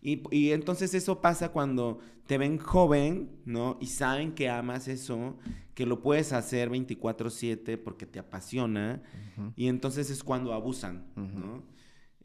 Y, 0.00 0.22
y 0.30 0.52
entonces 0.52 0.94
eso 0.94 1.20
pasa 1.20 1.50
cuando 1.50 1.98
te 2.26 2.38
ven 2.38 2.58
joven, 2.58 3.30
¿no? 3.44 3.76
Y 3.80 3.86
saben 3.86 4.32
que 4.32 4.48
amas 4.48 4.88
eso, 4.88 5.36
que 5.74 5.86
lo 5.86 6.00
puedes 6.00 6.32
hacer 6.32 6.70
24/7 6.70 7.76
porque 7.76 8.06
te 8.06 8.18
apasiona. 8.18 9.02
Y 9.56 9.68
entonces 9.68 10.10
es 10.10 10.22
cuando 10.22 10.52
abusan, 10.52 11.04
¿no? 11.16 11.74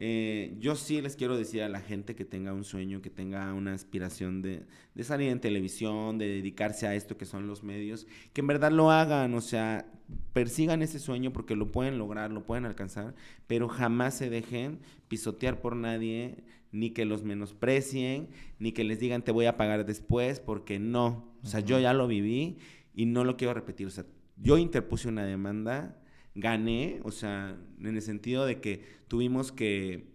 Eh, 0.01 0.55
yo 0.59 0.77
sí 0.77 1.01
les 1.01 1.17
quiero 1.17 1.35
decir 1.35 1.61
a 1.61 1.67
la 1.67 1.81
gente 1.81 2.15
que 2.15 2.23
tenga 2.23 2.53
un 2.53 2.63
sueño, 2.63 3.01
que 3.01 3.09
tenga 3.09 3.53
una 3.53 3.73
aspiración 3.73 4.41
de, 4.41 4.65
de 4.95 5.03
salir 5.03 5.27
en 5.27 5.41
televisión, 5.41 6.17
de 6.17 6.27
dedicarse 6.27 6.87
a 6.87 6.95
esto 6.95 7.17
que 7.17 7.25
son 7.25 7.47
los 7.47 7.63
medios, 7.63 8.07
que 8.31 8.39
en 8.39 8.47
verdad 8.47 8.71
lo 8.71 8.91
hagan, 8.91 9.33
o 9.33 9.41
sea, 9.41 9.91
persigan 10.31 10.81
ese 10.81 10.99
sueño 10.99 11.33
porque 11.33 11.57
lo 11.57 11.73
pueden 11.73 11.97
lograr, 11.97 12.31
lo 12.31 12.45
pueden 12.45 12.63
alcanzar, 12.63 13.13
pero 13.45 13.67
jamás 13.67 14.13
se 14.13 14.29
dejen 14.29 14.79
pisotear 15.09 15.59
por 15.59 15.75
nadie, 15.75 16.45
ni 16.71 16.91
que 16.91 17.03
los 17.03 17.23
menosprecien, 17.23 18.29
ni 18.57 18.71
que 18.71 18.85
les 18.85 18.99
digan 18.99 19.23
te 19.23 19.33
voy 19.33 19.47
a 19.47 19.57
pagar 19.57 19.85
después, 19.85 20.39
porque 20.39 20.79
no, 20.79 21.29
o 21.43 21.47
sea, 21.47 21.59
yo 21.59 21.77
ya 21.77 21.93
lo 21.93 22.07
viví 22.07 22.57
y 22.93 23.05
no 23.05 23.23
lo 23.23 23.37
quiero 23.37 23.53
repetir, 23.53 23.87
o 23.87 23.91
sea, 23.91 24.05
yo 24.37 24.57
interpuse 24.57 25.07
una 25.07 25.25
demanda, 25.25 25.97
gané, 26.35 26.99
o 27.03 27.11
sea, 27.11 27.57
en 27.79 27.95
el 27.95 28.01
sentido 28.01 28.45
de 28.45 28.61
que 28.61 28.83
tuvimos 29.07 29.51
que, 29.51 30.07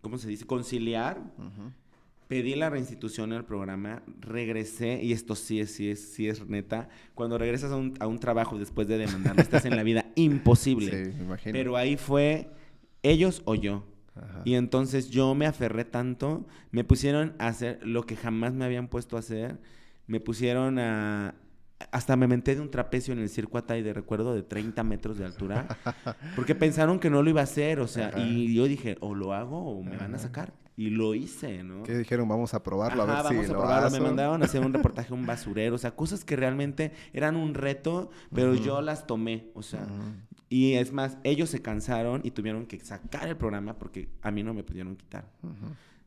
¿cómo 0.00 0.18
se 0.18 0.28
dice?, 0.28 0.46
conciliar. 0.46 1.22
Pedí 2.28 2.54
la 2.54 2.70
reinstitución 2.70 3.32
al 3.34 3.44
programa, 3.44 4.02
regresé, 4.20 5.02
y 5.02 5.12
esto 5.12 5.34
sí 5.34 5.60
es, 5.60 5.74
sí 5.74 5.90
es, 5.90 6.14
sí 6.14 6.28
es 6.28 6.46
neta, 6.48 6.88
cuando 7.14 7.36
regresas 7.36 7.72
a 7.72 7.76
un, 7.76 7.94
a 8.00 8.06
un 8.06 8.18
trabajo 8.18 8.58
después 8.58 8.88
de 8.88 8.96
demandar, 8.96 9.38
estás 9.38 9.66
en 9.66 9.76
la 9.76 9.82
vida 9.82 10.06
imposible. 10.14 11.04
Sí, 11.04 11.12
me 11.18 11.24
imagino. 11.24 11.52
Pero 11.52 11.76
ahí 11.76 11.98
fue 11.98 12.48
ellos 13.02 13.42
o 13.44 13.54
yo. 13.54 13.84
Ajá. 14.14 14.40
Y 14.46 14.54
entonces 14.54 15.10
yo 15.10 15.34
me 15.34 15.44
aferré 15.44 15.84
tanto, 15.84 16.46
me 16.70 16.84
pusieron 16.84 17.34
a 17.38 17.48
hacer 17.48 17.86
lo 17.86 18.04
que 18.04 18.16
jamás 18.16 18.54
me 18.54 18.64
habían 18.64 18.88
puesto 18.88 19.16
a 19.16 19.20
hacer, 19.20 19.58
me 20.06 20.18
pusieron 20.20 20.78
a... 20.78 21.34
Hasta 21.90 22.16
me 22.16 22.26
menté 22.26 22.54
de 22.54 22.60
un 22.60 22.70
trapecio 22.70 23.12
en 23.12 23.20
el 23.20 23.28
circo 23.28 23.58
Atay 23.58 23.82
de 23.82 23.92
recuerdo 23.92 24.34
de 24.34 24.42
30 24.42 24.82
metros 24.84 25.18
de 25.18 25.24
altura, 25.24 25.66
porque 26.36 26.54
pensaron 26.54 26.98
que 26.98 27.10
no 27.10 27.22
lo 27.22 27.30
iba 27.30 27.40
a 27.40 27.44
hacer, 27.44 27.80
o 27.80 27.88
sea, 27.88 28.08
Ajá. 28.08 28.20
y 28.20 28.54
yo 28.54 28.64
dije, 28.66 28.96
o 29.00 29.14
lo 29.14 29.32
hago 29.32 29.58
o 29.78 29.82
me 29.82 29.96
van 29.96 30.14
a 30.14 30.18
sacar. 30.18 30.52
Y 30.74 30.88
lo 30.88 31.14
hice, 31.14 31.62
¿no? 31.62 31.82
¿Qué 31.82 31.98
dijeron? 31.98 32.26
Vamos 32.28 32.54
a 32.54 32.62
probarlo 32.62 33.02
Ajá, 33.02 33.20
a 33.20 33.22
ver 33.22 33.24
vamos 33.24 33.44
si 33.44 33.50
a 33.50 33.52
lo 33.54 33.58
probarlo. 33.60 33.90
Me 33.90 34.00
mandaron 34.00 34.42
a 34.42 34.46
hacer 34.46 34.64
un 34.64 34.72
reportaje 34.74 35.12
un 35.12 35.26
basurero, 35.26 35.74
o 35.74 35.78
sea, 35.78 35.94
cosas 35.94 36.24
que 36.24 36.34
realmente 36.34 36.92
eran 37.12 37.36
un 37.36 37.54
reto, 37.54 38.10
pero 38.34 38.54
yo 38.54 38.80
las 38.80 39.06
tomé, 39.06 39.50
o 39.54 39.62
sea, 39.62 39.86
y 40.48 40.74
es 40.74 40.92
más, 40.92 41.18
ellos 41.24 41.50
se 41.50 41.62
cansaron 41.62 42.20
y 42.24 42.30
tuvieron 42.30 42.66
que 42.66 42.80
sacar 42.80 43.28
el 43.28 43.36
programa 43.36 43.78
porque 43.78 44.08
a 44.22 44.30
mí 44.30 44.42
no 44.42 44.54
me 44.54 44.62
pudieron 44.62 44.96
quitar. 44.96 45.26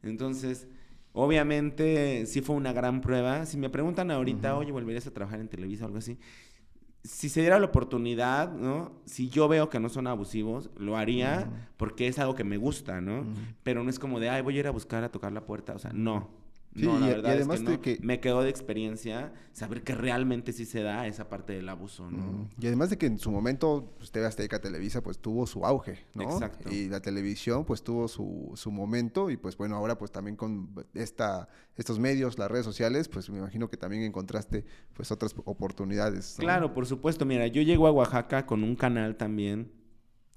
Entonces, 0.04 0.68
obviamente, 1.16 2.26
sí 2.28 2.42
fue 2.42 2.56
una 2.56 2.74
gran 2.74 3.02
prueba. 3.02 3.46
Si 3.46 3.58
me 3.58 3.70
preguntan 3.70 4.12
ahorita, 4.12 4.56
oye, 4.56 4.72
¿volverías 4.72 5.08
a 5.08 5.12
trabajar 5.12 5.40
en 5.40 5.48
Televisa 5.48 5.86
o 5.86 5.88
algo 5.88 5.98
así? 5.98 6.20
Si 7.04 7.30
se 7.30 7.42
diera 7.42 7.60
la 7.60 7.66
oportunidad, 7.68 8.54
¿no? 8.54 9.02
Si 9.06 9.30
yo 9.30 9.48
veo 9.48 9.70
que 9.70 9.80
no 9.80 9.90
son 9.90 10.08
abusivos, 10.08 10.70
lo 10.78 10.98
haría 10.98 11.50
porque 11.78 12.08
es 12.08 12.20
algo 12.20 12.36
que 12.36 12.44
me 12.44 12.58
gusta, 12.58 13.02
¿no? 13.02 13.26
Pero 13.64 13.84
no 13.84 13.90
es 13.90 13.98
como 14.00 14.20
de, 14.20 14.30
ay, 14.30 14.42
voy 14.42 14.58
a 14.58 14.60
ir 14.60 14.68
a 14.68 14.72
buscar 14.72 15.04
a 15.04 15.12
tocar 15.12 15.32
la 15.32 15.46
puerta. 15.46 15.74
O 15.74 15.80
sea, 15.80 15.92
no. 15.94 16.45
Sí, 16.76 16.86
no, 16.86 17.00
la 17.00 17.06
y- 17.08 17.10
y 17.10 17.14
verdad 17.14 17.32
además 17.32 17.56
es 17.58 17.64
que, 17.64 17.70
de 17.70 17.76
no. 17.78 17.82
que- 17.82 18.00
me 18.02 18.20
quedó 18.20 18.42
de 18.44 18.50
experiencia 18.50 19.32
saber 19.54 19.82
que 19.84 19.96
realmente 19.96 20.52
sí 20.52 20.66
se 20.66 20.82
da 20.84 21.08
esa 21.08 21.30
parte 21.30 21.54
del 21.54 21.70
abuso. 21.70 22.10
Y 22.60 22.68
además 22.68 22.90
de 22.90 22.98
que 22.98 23.06
en 23.06 23.18
su 23.18 23.32
momento, 23.32 23.94
pues, 23.98 24.12
TV 24.12 24.26
Azteca 24.28 24.60
Televisa, 24.60 25.02
pues 25.02 25.20
tuvo 25.20 25.48
su 25.48 25.66
auge, 25.66 26.00
¿no? 26.14 26.24
Exacto. 26.24 26.70
Y 26.70 26.90
la 26.90 27.00
televisión, 27.00 27.64
pues 27.64 27.82
tuvo 27.82 28.08
su, 28.10 28.52
su 28.56 28.72
momento. 28.72 29.30
Y 29.30 29.38
pues 29.38 29.56
bueno, 29.56 29.78
ahora 29.78 29.98
pues 29.98 30.12
también 30.12 30.36
con 30.36 30.70
esta, 30.94 31.48
estos 31.78 31.98
medios, 31.98 32.38
las 32.38 32.52
redes 32.52 32.66
sociales, 32.66 33.08
pues 33.08 33.30
me 33.30 33.38
imagino 33.40 33.70
que 33.70 33.78
también 33.78 34.04
encontraste 34.04 34.66
pues 34.94 35.12
otras 35.12 35.34
oportunidades. 35.46 36.36
¿no? 36.38 36.44
Claro, 36.44 36.74
por 36.74 36.86
supuesto. 36.86 37.26
Mira, 37.26 37.48
yo 37.48 37.62
llego 37.62 37.88
a 37.88 37.92
Oaxaca 37.92 38.46
con 38.46 38.64
un 38.64 38.76
canal 38.76 39.16
también 39.16 39.72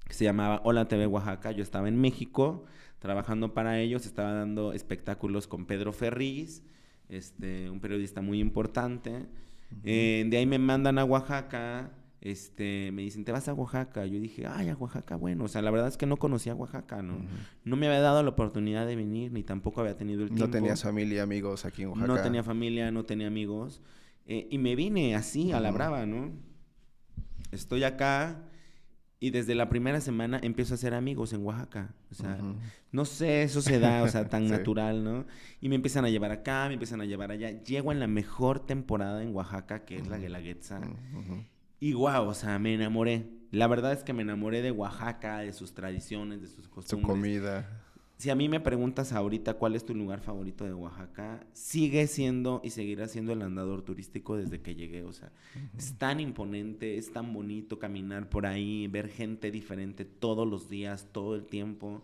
que 0.07 0.13
se 0.13 0.23
llamaba 0.23 0.61
Hola 0.63 0.87
TV 0.87 1.05
Oaxaca. 1.05 1.51
Yo 1.51 1.61
estaba 1.63 1.87
en 1.87 1.99
México 1.99 2.63
trabajando 2.99 3.53
para 3.53 3.79
ellos, 3.79 4.05
estaba 4.05 4.33
dando 4.33 4.73
espectáculos 4.73 5.47
con 5.47 5.65
Pedro 5.65 5.93
Ferriz, 5.93 6.63
este, 7.07 7.69
un 7.69 7.79
periodista 7.79 8.21
muy 8.21 8.39
importante. 8.39 9.25
Eh, 9.83 10.25
de 10.27 10.37
ahí 10.37 10.45
me 10.45 10.59
mandan 10.59 10.99
a 10.99 11.05
Oaxaca. 11.05 11.91
Este, 12.21 12.91
me 12.91 13.03
dicen, 13.03 13.23
¿te 13.23 13.31
vas 13.31 13.47
a 13.47 13.53
Oaxaca? 13.53 14.05
Yo 14.05 14.19
dije, 14.19 14.45
ay, 14.45 14.67
a 14.67 14.75
Oaxaca, 14.75 15.15
bueno. 15.15 15.45
O 15.45 15.47
sea, 15.47 15.61
la 15.61 15.71
verdad 15.71 15.87
es 15.87 15.95
que 15.95 16.05
no 16.05 16.17
conocía 16.17 16.53
Oaxaca, 16.53 17.01
¿no? 17.01 17.19
No 17.63 17.77
me 17.77 17.87
había 17.87 18.01
dado 18.01 18.21
la 18.21 18.29
oportunidad 18.29 18.85
de 18.85 18.97
venir, 18.97 19.31
ni 19.31 19.43
tampoco 19.43 19.79
había 19.79 19.95
tenido 19.95 20.23
el 20.23 20.27
tiempo. 20.27 20.45
No 20.45 20.51
tenías 20.51 20.83
familia, 20.83 21.23
amigos 21.23 21.63
aquí 21.63 21.83
en 21.83 21.89
Oaxaca. 21.89 22.07
No 22.07 22.21
tenía 22.21 22.43
familia, 22.43 22.91
no 22.91 23.05
tenía 23.05 23.27
amigos. 23.27 23.81
eh, 24.25 24.47
y 24.51 24.57
me 24.57 24.75
vine 24.75 25.15
así, 25.15 25.53
a 25.53 25.59
la 25.61 25.71
brava, 25.71 26.05
¿no? 26.05 26.31
Estoy 27.51 27.83
acá 27.83 28.48
y 29.19 29.31
desde 29.31 29.53
la 29.55 29.67
primera 29.69 29.99
semana 30.01 30.39
empiezo 30.41 30.73
a 30.73 30.75
hacer 30.75 30.93
amigos 30.93 31.33
en 31.33 31.43
Oaxaca. 31.45 31.93
O 32.11 32.15
sea, 32.15 32.39
no 32.91 33.03
sé, 33.05 33.43
eso 33.43 33.61
se 33.61 33.79
da, 33.79 34.03
o 34.03 34.07
sea, 34.07 34.29
tan 34.29 34.45
Sí. 34.45 34.51
natural, 34.51 35.03
¿no? 35.03 35.25
Y 35.59 35.67
me 35.69 35.75
empiezan 35.75 36.05
a 36.05 36.09
llevar 36.09 36.31
acá, 36.31 36.65
me 36.67 36.73
empiezan 36.75 37.01
a 37.01 37.05
llevar 37.05 37.31
allá. 37.31 37.51
Llego 37.63 37.91
en 37.91 37.99
la 37.99 38.07
mejor 38.07 38.65
temporada 38.65 39.21
en 39.21 39.35
Oaxaca, 39.35 39.83
que 39.85 39.97
es 39.97 40.07
la 40.07 40.17
Guelaguetza. 40.17 40.79
Ujú. 40.79 41.43
Y 41.81 41.93
guau, 41.93 42.27
o 42.27 42.33
sea, 42.33 42.59
me 42.59 42.73
enamoré. 42.73 43.27
La 43.51 43.67
verdad 43.67 43.91
es 43.93 44.03
que 44.03 44.13
me 44.13 44.21
enamoré 44.21 44.61
de 44.61 44.71
Oaxaca, 44.71 45.39
de 45.39 45.51
sus 45.53 45.73
tradiciones, 45.73 46.41
de 46.41 46.47
sus 46.47 46.65
Su 46.65 46.69
costumbres. 46.69 47.07
comida. 47.09 47.78
Si 48.19 48.29
a 48.29 48.35
mí 48.35 48.49
me 48.49 48.59
preguntas 48.59 49.13
ahorita 49.13 49.53
cuál 49.53 49.75
es 49.75 49.85
tu 49.85 49.95
lugar 49.95 50.19
favorito 50.19 50.65
de 50.65 50.73
Oaxaca, 50.73 51.47
sigue 51.53 52.05
siendo 52.05 52.59
y 52.65 52.71
seguirá 52.71 53.07
siendo 53.07 53.31
el 53.31 53.41
andador 53.41 53.81
turístico 53.81 54.35
desde 54.35 54.59
que 54.59 54.75
llegué. 54.75 55.05
O 55.05 55.13
sea, 55.13 55.31
es 55.77 55.97
tan 55.97 56.19
imponente, 56.19 56.97
es 56.97 57.13
tan 57.13 57.31
bonito 57.31 57.79
caminar 57.79 58.27
por 58.27 58.45
ahí, 58.45 58.87
ver 58.87 59.07
gente 59.07 59.51
diferente 59.51 60.03
todos 60.03 60.45
los 60.45 60.69
días, 60.69 61.07
todo 61.13 61.33
el 61.33 61.45
tiempo. 61.45 62.03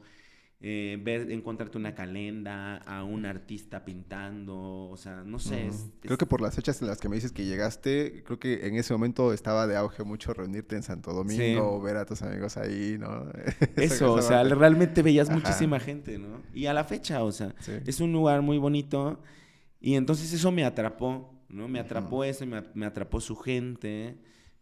Eh, 0.62 0.98
ver, 1.04 1.30
encontrarte 1.32 1.78
una 1.78 1.94
calenda, 1.94 2.78
a 2.78 3.04
un 3.04 3.26
artista 3.26 3.84
pintando, 3.86 4.90
o 4.90 4.98
sea, 4.98 5.24
no 5.24 5.38
sé. 5.38 5.68
es- 5.68 5.92
Creo 6.02 6.14
es- 6.14 6.18
que 6.18 6.26
por 6.26 6.42
las 6.42 6.56
fechas 6.56 6.82
en 6.82 6.88
las 6.88 7.00
que 7.00 7.10
me 7.10 7.16
dices 7.16 7.32
que 7.32 7.46
llegaste, 7.46 8.24
creo 8.26 8.40
que 8.40 8.66
en 8.68 8.76
ese 8.76 8.94
momento 8.94 9.34
estaba 9.34 9.68
de 9.68 9.76
auge 9.76 10.04
mucho 10.04 10.34
reunirte 10.34 10.76
en 10.76 10.84
Santo 10.84 11.14
Domingo, 11.14 11.82
ver 11.82 11.98
a 11.98 12.06
tus 12.06 12.22
amigos 12.22 12.58
ahí, 12.58 12.98
¿no? 13.00 13.26
Eso, 13.76 14.14
o 14.14 14.22
sea, 14.22 14.40
parte. 14.42 14.56
realmente 14.56 15.02
veías 15.04 15.30
Ajá. 15.30 15.38
muchísima 15.38 15.80
gente, 15.80 16.18
¿no? 16.18 16.42
Y 16.54 16.66
a 16.68 16.74
la 16.74 16.84
fecha, 16.84 17.24
o 17.24 17.32
sea, 17.32 17.54
Sí. 17.60 17.74
es 17.86 18.00
un 18.00 18.12
lugar 18.14 18.42
muy 18.42 18.58
bonito 18.58 19.22
y 19.82 19.96
entonces 19.96 20.32
eso 20.34 20.52
me 20.52 20.64
atrapó, 20.64 21.32
¿no? 21.50 21.68
Me 21.68 21.80
atrapó 21.80 22.24
eso, 22.24 22.46
me, 22.46 22.64
me 22.74 22.86
atrapó 22.86 23.20
su 23.22 23.36
gente. 23.36 24.18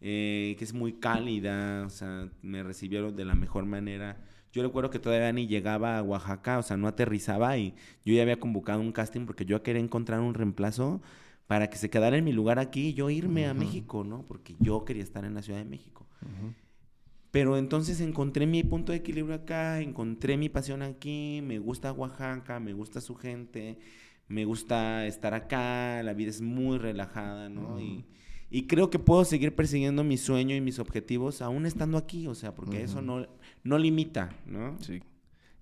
eh, 0.06 0.56
que 0.60 0.66
es 0.66 0.74
muy 0.74 0.92
cálida, 1.00 1.84
o 1.86 1.90
sea, 1.90 2.28
me 2.42 2.62
recibieron 2.62 3.16
de 3.16 3.24
la 3.24 3.36
mejor 3.36 3.64
manera. 3.66 4.18
Yo 4.54 4.62
recuerdo 4.62 4.92
que 4.92 5.00
todavía 5.00 5.34
ni 5.34 5.48
llegaba 5.48 5.98
a 5.98 6.04
Oaxaca, 6.04 6.60
o 6.60 6.64
sea, 6.64 6.78
no 6.78 6.88
aterrizaba 6.88 7.58
y 7.58 7.74
yo 8.06 8.14
ya 8.14 8.22
había 8.22 8.40
convocado 8.40 8.82
un 8.82 8.92
casting 8.92 9.26
porque 9.26 9.46
yo 9.46 9.64
quería 9.64 9.82
encontrar 9.82 10.20
un 10.20 10.36
reemplazo 10.36 11.02
para 11.48 11.72
que 11.72 11.78
se 11.78 11.90
quedara 11.90 12.18
en 12.18 12.24
mi 12.24 12.32
lugar 12.32 12.60
aquí 12.60 12.90
y 12.90 12.94
yo 12.94 13.10
irme 13.10 13.48
a 13.48 13.56
México, 13.56 14.04
¿no? 14.04 14.24
Porque 14.28 14.56
yo 14.60 14.86
quería 14.86 15.02
estar 15.02 15.26
en 15.26 15.34
la 15.34 15.42
Ciudad 15.42 15.58
de 15.58 15.66
México. 15.66 16.08
Pero 17.32 17.58
entonces 17.58 18.00
encontré 18.00 18.46
mi 18.46 18.64
punto 18.64 18.92
de 18.92 19.00
equilibrio 19.00 19.34
acá, 19.34 19.82
encontré 19.82 20.38
mi 20.38 20.50
pasión 20.50 20.84
aquí, 20.84 21.42
me 21.44 21.58
gusta 21.58 21.92
Oaxaca, 21.92 22.60
me 22.60 22.74
gusta 22.74 23.02
su 23.02 23.16
gente, 23.16 23.80
me 24.28 24.46
gusta 24.46 25.08
estar 25.08 25.34
acá, 25.34 26.04
la 26.04 26.14
vida 26.14 26.30
es 26.30 26.42
muy 26.42 26.78
relajada, 26.78 27.50
¿no? 27.50 27.80
y, 27.80 28.06
y, 28.54 28.68
creo 28.68 28.90
que 28.90 29.00
puedo 29.00 29.26
seguir 29.26 29.56
persiguiendo 29.56 30.04
mi 30.04 30.18
sueño 30.18 30.56
y 30.56 30.62
mis 30.62 30.80
objetivos 30.80 31.42
aún 31.42 31.66
estando 31.66 31.98
aquí, 31.98 32.28
o 32.28 32.36
sea, 32.36 32.56
porque 32.56 32.84
eso 32.84 33.02
no, 33.02 33.28
no 33.64 33.78
limita, 33.78 34.36
¿no? 34.46 34.78
Sí. 34.80 35.02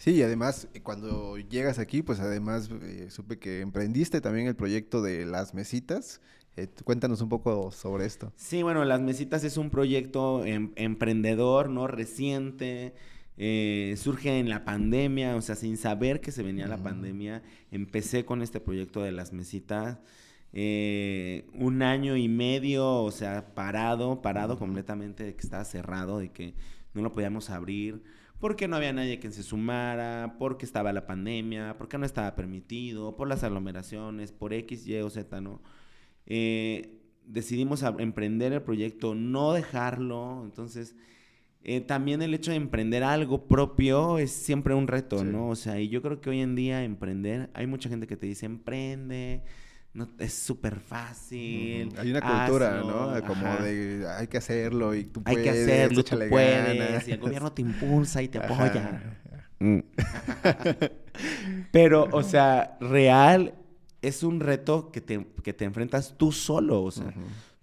Sí, 0.01 0.15
y 0.15 0.23
además, 0.23 0.67
eh, 0.73 0.81
cuando 0.81 1.37
llegas 1.37 1.77
aquí, 1.77 2.01
pues 2.01 2.19
además 2.19 2.71
eh, 2.81 3.11
supe 3.11 3.37
que 3.37 3.61
emprendiste 3.61 4.19
también 4.19 4.47
el 4.47 4.55
proyecto 4.55 5.03
de 5.03 5.27
las 5.27 5.53
mesitas. 5.53 6.21
Eh, 6.57 6.67
cuéntanos 6.83 7.21
un 7.21 7.29
poco 7.29 7.71
sobre 7.71 8.07
esto. 8.07 8.33
Sí, 8.35 8.63
bueno, 8.63 8.83
las 8.83 8.99
mesitas 8.99 9.43
es 9.43 9.57
un 9.57 9.69
proyecto 9.69 10.43
em, 10.43 10.71
emprendedor, 10.75 11.69
¿no? 11.69 11.85
Reciente. 11.85 12.95
surge 13.95 14.39
en 14.39 14.49
la 14.49 14.65
pandemia, 14.65 15.35
o 15.35 15.41
sea, 15.43 15.55
sin 15.55 15.77
saber 15.77 16.19
que 16.19 16.31
se 16.31 16.41
venía 16.41 16.65
la 16.65 16.81
pandemia, 16.81 17.43
empecé 17.69 18.25
con 18.25 18.41
este 18.41 18.59
proyecto 18.59 19.03
de 19.03 19.11
las 19.11 19.33
mesitas. 19.33 19.99
Un 20.53 21.81
año 21.81 22.17
y 22.17 22.27
medio, 22.27 23.03
o 23.03 23.11
sea, 23.11 23.53
parado, 23.55 24.21
parado 24.21 24.59
completamente 24.59 25.23
de 25.23 25.35
que 25.35 25.41
estaba 25.41 25.63
cerrado, 25.63 26.19
de 26.19 26.31
que 26.31 26.55
no 26.93 27.01
lo 27.01 27.13
podíamos 27.13 27.49
abrir, 27.49 28.03
porque 28.39 28.67
no 28.67 28.75
había 28.75 28.91
nadie 28.91 29.19
que 29.19 29.31
se 29.31 29.43
sumara, 29.43 30.35
porque 30.39 30.65
estaba 30.65 30.91
la 30.91 31.05
pandemia, 31.05 31.77
porque 31.77 31.97
no 31.97 32.05
estaba 32.05 32.35
permitido, 32.35 33.15
por 33.15 33.27
las 33.27 33.43
aglomeraciones, 33.43 34.31
por 34.31 34.53
X, 34.53 34.87
Y 34.87 34.97
o 34.97 35.09
Z, 35.09 35.39
¿no? 35.41 35.61
Eh, 36.25 36.99
decidimos 37.25 37.83
emprender 37.99 38.51
el 38.51 38.61
proyecto, 38.61 39.15
no 39.15 39.53
dejarlo, 39.53 40.41
entonces... 40.43 40.95
Eh, 41.63 41.79
también 41.79 42.23
el 42.23 42.33
hecho 42.33 42.49
de 42.49 42.57
emprender 42.57 43.03
algo 43.03 43.47
propio 43.47 44.17
es 44.17 44.31
siempre 44.31 44.73
un 44.73 44.87
reto, 44.87 45.23
¿no? 45.23 45.49
O 45.49 45.55
sea, 45.55 45.79
y 45.79 45.89
yo 45.89 46.01
creo 46.01 46.19
que 46.19 46.31
hoy 46.31 46.39
en 46.39 46.55
día 46.55 46.83
emprender, 46.83 47.51
hay 47.53 47.67
mucha 47.67 47.87
gente 47.87 48.07
que 48.07 48.17
te 48.17 48.25
dice, 48.25 48.47
emprende, 48.47 49.43
no, 49.93 50.07
es 50.19 50.33
súper 50.33 50.79
fácil. 50.79 51.93
Hay 51.97 52.11
una 52.11 52.21
cultura, 52.21 52.79
¿no? 52.79 53.21
Como 53.25 53.45
de 53.57 54.07
hay 54.07 54.27
que 54.27 54.37
hacerlo 54.37 54.95
y 54.95 55.03
tú 55.05 55.21
puedes. 55.21 55.37
Hay 55.37 55.43
que 55.43 55.49
hacerlo, 55.49 56.03
tú 56.03 56.17
puedes. 56.29 57.07
Y 57.07 57.11
el 57.11 57.19
gobierno 57.19 57.51
te 57.51 57.61
impulsa 57.61 58.21
y 58.21 58.29
te 58.29 58.37
apoya. 58.37 59.19
Mm. 59.59 59.79
Pero, 61.71 62.07
o 62.11 62.23
sea, 62.23 62.77
real 62.79 63.53
es 64.01 64.23
un 64.23 64.39
reto 64.39 64.91
que 64.91 65.01
te, 65.01 65.27
que 65.43 65.53
te 65.53 65.65
enfrentas 65.65 66.15
tú 66.17 66.31
solo. 66.31 66.83
O 66.83 66.91
sea, 66.91 67.13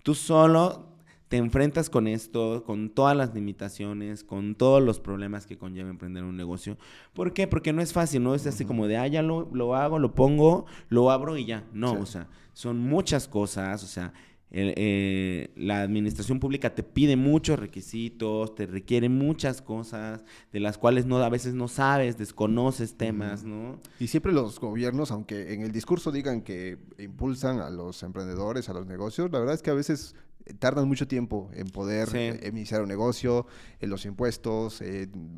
tú 0.02 0.14
solo 0.14 0.97
te 1.28 1.36
enfrentas 1.36 1.90
con 1.90 2.08
esto, 2.08 2.64
con 2.64 2.90
todas 2.90 3.16
las 3.16 3.34
limitaciones, 3.34 4.24
con 4.24 4.54
todos 4.54 4.82
los 4.82 4.98
problemas 4.98 5.46
que 5.46 5.58
conlleva 5.58 5.90
emprender 5.90 6.24
un 6.24 6.36
negocio. 6.36 6.78
¿Por 7.12 7.32
qué? 7.32 7.46
Porque 7.46 7.72
no 7.72 7.82
es 7.82 7.92
fácil, 7.92 8.22
no 8.22 8.34
es 8.34 8.46
así 8.46 8.64
como 8.64 8.86
de, 8.86 8.96
ah, 8.96 9.06
ya 9.06 9.22
lo, 9.22 9.48
lo, 9.52 9.74
hago, 9.74 9.98
lo 9.98 10.14
pongo, 10.14 10.66
lo 10.88 11.10
abro 11.10 11.36
y 11.36 11.44
ya. 11.44 11.64
No, 11.72 11.92
o 11.92 12.06
sea, 12.06 12.28
son 12.54 12.78
muchas 12.78 13.28
cosas, 13.28 13.84
o 13.84 13.86
sea, 13.86 14.12
eh, 14.50 15.50
la 15.56 15.82
administración 15.82 16.40
pública 16.40 16.74
te 16.74 16.82
pide 16.82 17.16
muchos 17.16 17.58
requisitos, 17.58 18.54
te 18.54 18.66
requiere 18.66 19.10
muchas 19.10 19.60
cosas 19.60 20.24
de 20.52 20.60
las 20.60 20.78
cuales 20.78 21.04
no 21.04 21.18
a 21.18 21.28
veces 21.28 21.52
no 21.52 21.68
sabes, 21.68 22.16
desconoces 22.16 22.96
temas, 22.96 23.44
¿no? 23.44 23.78
Y 24.00 24.06
siempre 24.06 24.32
los 24.32 24.58
gobiernos, 24.58 25.10
aunque 25.10 25.52
en 25.52 25.60
el 25.60 25.72
discurso 25.72 26.10
digan 26.10 26.40
que 26.40 26.78
impulsan 26.98 27.60
a 27.60 27.68
los 27.68 28.02
emprendedores, 28.02 28.70
a 28.70 28.72
los 28.72 28.86
negocios, 28.86 29.30
la 29.30 29.40
verdad 29.40 29.54
es 29.54 29.60
que 29.60 29.70
a 29.70 29.74
veces 29.74 30.14
tardan 30.58 30.88
mucho 30.88 31.06
tiempo 31.06 31.50
en 31.54 31.68
poder 31.68 32.08
iniciar 32.46 32.82
un 32.82 32.88
negocio, 32.88 33.46
en 33.80 33.90
los 33.90 34.04
impuestos, 34.04 34.82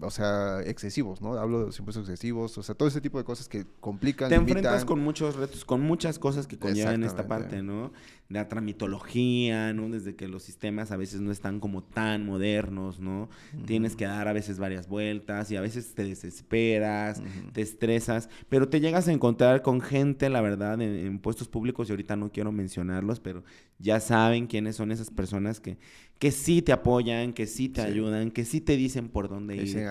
o 0.01 0.11
sea, 0.11 0.61
excesivos, 0.63 1.21
¿no? 1.21 1.35
Hablo 1.35 1.61
de 1.61 1.67
los 1.67 1.79
impuestos 1.79 2.09
excesivos, 2.09 2.57
o 2.59 2.63
sea, 2.63 2.75
todo 2.75 2.89
ese 2.89 3.01
tipo 3.01 3.19
de 3.19 3.25
cosas 3.25 3.49
que 3.49 3.67
complican. 3.81 4.29
Te 4.29 4.35
enfrentas 4.37 4.85
con 4.85 5.01
muchos 5.01 5.37
retos, 5.37 5.65
con 5.65 5.81
muchas 5.81 6.19
cosas 6.19 6.47
que 6.47 6.59
conllevan 6.59 7.03
esta 7.03 7.27
parte, 7.27 7.63
¿no? 7.63 7.93
La 8.29 8.49
tramitología, 8.49 9.73
¿no? 9.73 9.89
Desde 9.89 10.15
que 10.15 10.29
los 10.29 10.45
sistemas 10.45 10.93
a 10.93 10.97
veces 10.97 11.21
no 11.21 11.33
están 11.33 11.59
como 11.59 11.83
tan 11.83 12.25
modernos, 12.25 13.01
¿no? 13.01 13.29
Tienes 13.67 13.97
que 13.97 14.05
dar 14.05 14.29
a 14.29 14.33
veces 14.33 14.59
varias 14.59 14.89
vueltas 14.89 15.51
y 15.51 15.57
a 15.57 15.61
veces 15.61 15.95
te 15.95 16.05
desesperas, 16.05 17.23
te 17.53 17.63
estresas, 17.63 18.29
pero 18.49 18.69
te 18.69 18.81
llegas 18.81 19.09
a 19.09 19.13
encontrar 19.13 19.63
con 19.63 19.81
gente, 19.81 20.29
la 20.29 20.41
verdad, 20.41 20.81
en 20.81 21.19
puestos 21.19 21.49
públicos 21.49 21.89
y 21.89 21.93
ahorita 21.93 22.17
no 22.17 22.31
quiero 22.31 22.53
mencionarlos, 22.53 23.21
pero 23.21 23.43
ya 23.79 23.99
saben 23.99 24.47
quiénes 24.47 24.77
son 24.77 24.93
esas 24.93 25.00
personas 25.09 25.61
que, 25.61 25.79
que 26.19 26.33
sí 26.33 26.61
te 26.61 26.73
apoyan, 26.73 27.33
que 27.33 27.47
sí 27.47 27.71
te 27.71 27.81
ayudan, 27.81 28.31
que 28.31 28.45
sí 28.45 28.61
te 28.61 28.77
dicen 28.77 29.09
por 29.09 29.31
dónde 29.31 29.57
ir, 29.57 29.89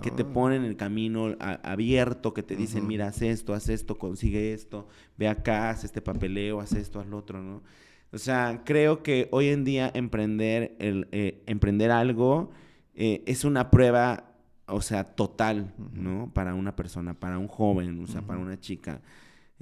que 0.00 0.12
te 0.12 0.24
ponen 0.24 0.62
el 0.62 0.76
camino 0.76 1.34
abierto, 1.40 2.32
que 2.32 2.44
te 2.44 2.54
dicen, 2.54 2.86
mira, 2.86 3.08
haz 3.08 3.22
esto, 3.22 3.54
haz 3.54 3.68
esto, 3.68 3.98
consigue 3.98 4.52
esto, 4.52 4.86
ve 5.18 5.26
acá, 5.26 5.70
haz 5.70 5.82
este 5.82 6.00
papeleo, 6.00 6.60
haz 6.60 6.74
esto, 6.74 7.00
haz 7.00 7.08
lo 7.08 7.18
otro, 7.18 7.42
¿no? 7.42 7.62
O 8.12 8.18
sea, 8.18 8.62
creo 8.64 9.02
que 9.02 9.28
hoy 9.32 9.48
en 9.48 9.64
día 9.64 9.90
emprender, 9.92 10.76
el, 10.78 11.08
eh, 11.12 11.42
emprender 11.46 11.90
algo 11.90 12.50
eh, 12.94 13.24
es 13.26 13.44
una 13.44 13.70
prueba, 13.70 14.34
o 14.66 14.82
sea, 14.82 15.04
total, 15.04 15.72
¿no? 15.94 16.30
Para 16.34 16.54
una 16.54 16.76
persona, 16.76 17.14
para 17.14 17.38
un 17.38 17.48
joven, 17.48 17.98
o 18.00 18.06
sea, 18.06 18.20
para 18.20 18.38
una 18.38 18.60
chica. 18.60 19.00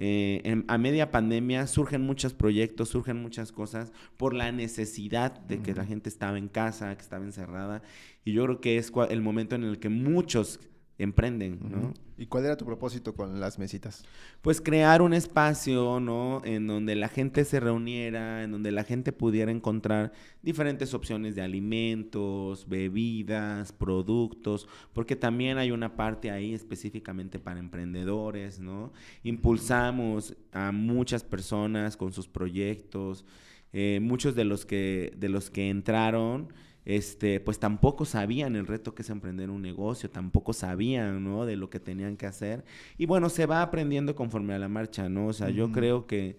Eh, 0.03 0.65
a 0.67 0.79
media 0.79 1.11
pandemia 1.11 1.67
surgen 1.67 2.01
muchos 2.01 2.33
proyectos, 2.33 2.89
surgen 2.89 3.21
muchas 3.21 3.53
cosas 3.53 3.93
por 4.17 4.33
la 4.33 4.51
necesidad 4.51 5.39
de 5.41 5.61
que 5.61 5.75
la 5.75 5.85
gente 5.85 6.09
estaba 6.09 6.39
en 6.39 6.49
casa, 6.49 6.97
que 6.97 7.03
estaba 7.03 7.23
encerrada. 7.23 7.83
Y 8.25 8.33
yo 8.33 8.45
creo 8.45 8.61
que 8.63 8.79
es 8.79 8.91
el 9.11 9.21
momento 9.21 9.57
en 9.57 9.65
el 9.65 9.79
que 9.79 9.91
muchos 9.91 10.59
emprenden, 11.03 11.59
¿no? 11.71 11.95
¿Y 12.19 12.27
cuál 12.27 12.45
era 12.45 12.57
tu 12.57 12.67
propósito 12.67 13.15
con 13.15 13.41
las 13.41 13.59
mesitas? 13.59 14.05
Pues 14.43 14.61
crear 14.61 15.01
un 15.01 15.15
espacio, 15.15 15.99
¿no? 16.01 16.43
En 16.45 16.67
donde 16.67 16.95
la 16.95 17.09
gente 17.09 17.47
se 17.47 17.61
reuniera, 17.61 18.45
en 18.45 18.53
donde 18.53 18.71
la 18.71 18.85
gente 18.85 19.11
pudiera 19.11 19.51
encontrar 19.51 20.13
diferentes 20.43 20.93
opciones 20.93 21.35
de 21.35 21.41
alimentos, 21.41 22.69
bebidas, 22.69 23.73
productos, 23.73 24.69
porque 24.93 25.17
también 25.17 25.57
hay 25.57 25.71
una 25.71 25.97
parte 25.97 26.31
ahí 26.31 26.53
específicamente 26.53 27.39
para 27.39 27.59
emprendedores, 27.59 28.61
¿no? 28.61 28.93
Impulsamos 29.23 30.37
a 30.53 30.73
muchas 30.73 31.25
personas 31.25 31.97
con 31.97 32.13
sus 32.13 32.29
proyectos, 32.29 33.25
eh, 33.73 33.99
muchos 34.03 34.35
de 34.35 34.45
los 34.45 34.67
que, 34.67 35.15
de 35.17 35.31
los 35.31 35.49
que 35.49 35.71
entraron, 35.71 36.53
este, 36.85 37.41
pues 37.41 37.59
tampoco 37.59 38.05
sabían 38.05 38.57
el 38.57 38.67
reto 38.67 38.95
que 38.95 39.03
es 39.03 39.11
emprender 39.11 39.51
un 39.51 39.63
negocio, 39.63 40.11
tampoco 40.11 40.53
sabían, 40.53 41.23
¿no? 41.25 41.45
De 41.45 41.57
lo 41.57 41.71
que 41.71 41.81
tenían 41.81 42.17
que 42.17 42.27
hacer. 42.27 42.65
Y 42.97 43.07
bueno, 43.07 43.29
se 43.29 43.47
va 43.47 43.63
aprendiendo 43.63 44.15
conforme 44.15 44.55
a 44.55 44.59
la 44.59 44.69
marcha, 44.69 45.09
¿no? 45.09 45.29
O 45.29 45.33
sea, 45.33 45.51
yo 45.51 45.73
creo 45.73 46.07
que, 46.07 46.39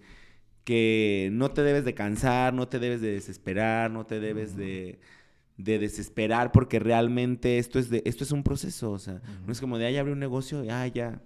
que 0.64 1.30
no 1.32 1.50
te 1.50 1.62
debes 1.62 1.84
de 1.84 1.94
cansar, 1.94 2.54
no 2.54 2.68
te 2.68 2.78
debes 2.78 3.00
de 3.00 3.12
desesperar, 3.12 3.90
no 3.90 4.06
te 4.06 4.20
debes 4.20 4.56
de, 4.56 4.98
desesperar 5.56 6.50
porque 6.50 6.80
realmente 6.80 7.58
esto 7.58 7.78
es, 7.78 7.88
de, 7.88 8.02
esto 8.04 8.24
es 8.24 8.32
un 8.32 8.42
proceso, 8.42 8.90
o 8.90 8.98
sea, 8.98 9.22
no 9.46 9.52
es 9.52 9.60
como 9.60 9.78
de, 9.78 9.92
ya 9.92 10.00
abre 10.00 10.12
un 10.12 10.18
negocio, 10.18 10.64
ah, 10.70 10.86
ya 10.88 11.22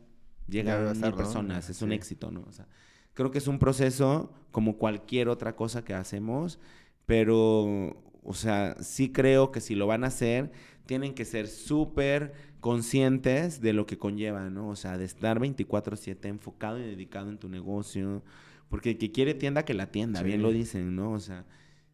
llegan 0.46 1.00
mil 1.00 1.12
personas, 1.14 1.70
es 1.70 1.80
un 1.80 1.92
éxito, 1.92 2.30
¿no? 2.30 2.44
O 2.46 2.52
sea, 2.52 2.66
creo 3.14 3.30
que 3.30 3.38
es 3.38 3.46
un 3.46 3.58
proceso 3.58 4.32
como 4.50 4.76
cualquier 4.76 5.28
otra 5.28 5.56
cosa 5.56 5.84
que 5.84 5.94
hacemos, 5.94 6.58
pero 7.06 7.96
o 8.26 8.34
sea, 8.34 8.76
sí 8.80 9.10
creo 9.10 9.52
que 9.52 9.60
si 9.60 9.74
lo 9.74 9.86
van 9.86 10.02
a 10.02 10.08
hacer, 10.08 10.50
tienen 10.84 11.14
que 11.14 11.24
ser 11.24 11.46
súper 11.46 12.32
conscientes 12.60 13.60
de 13.60 13.72
lo 13.72 13.86
que 13.86 13.98
conlleva, 13.98 14.50
¿no? 14.50 14.68
O 14.68 14.76
sea, 14.76 14.98
de 14.98 15.04
estar 15.04 15.38
24/7 15.38 16.28
enfocado 16.28 16.78
y 16.78 16.82
dedicado 16.82 17.30
en 17.30 17.38
tu 17.38 17.48
negocio. 17.48 18.24
Porque 18.68 18.90
el 18.90 18.98
que 18.98 19.12
quiere 19.12 19.34
tienda, 19.34 19.64
que 19.64 19.74
la 19.74 19.92
tienda, 19.92 20.22
bien 20.22 20.42
lo 20.42 20.50
dicen, 20.50 20.96
¿no? 20.96 21.12
O 21.12 21.20
sea, 21.20 21.44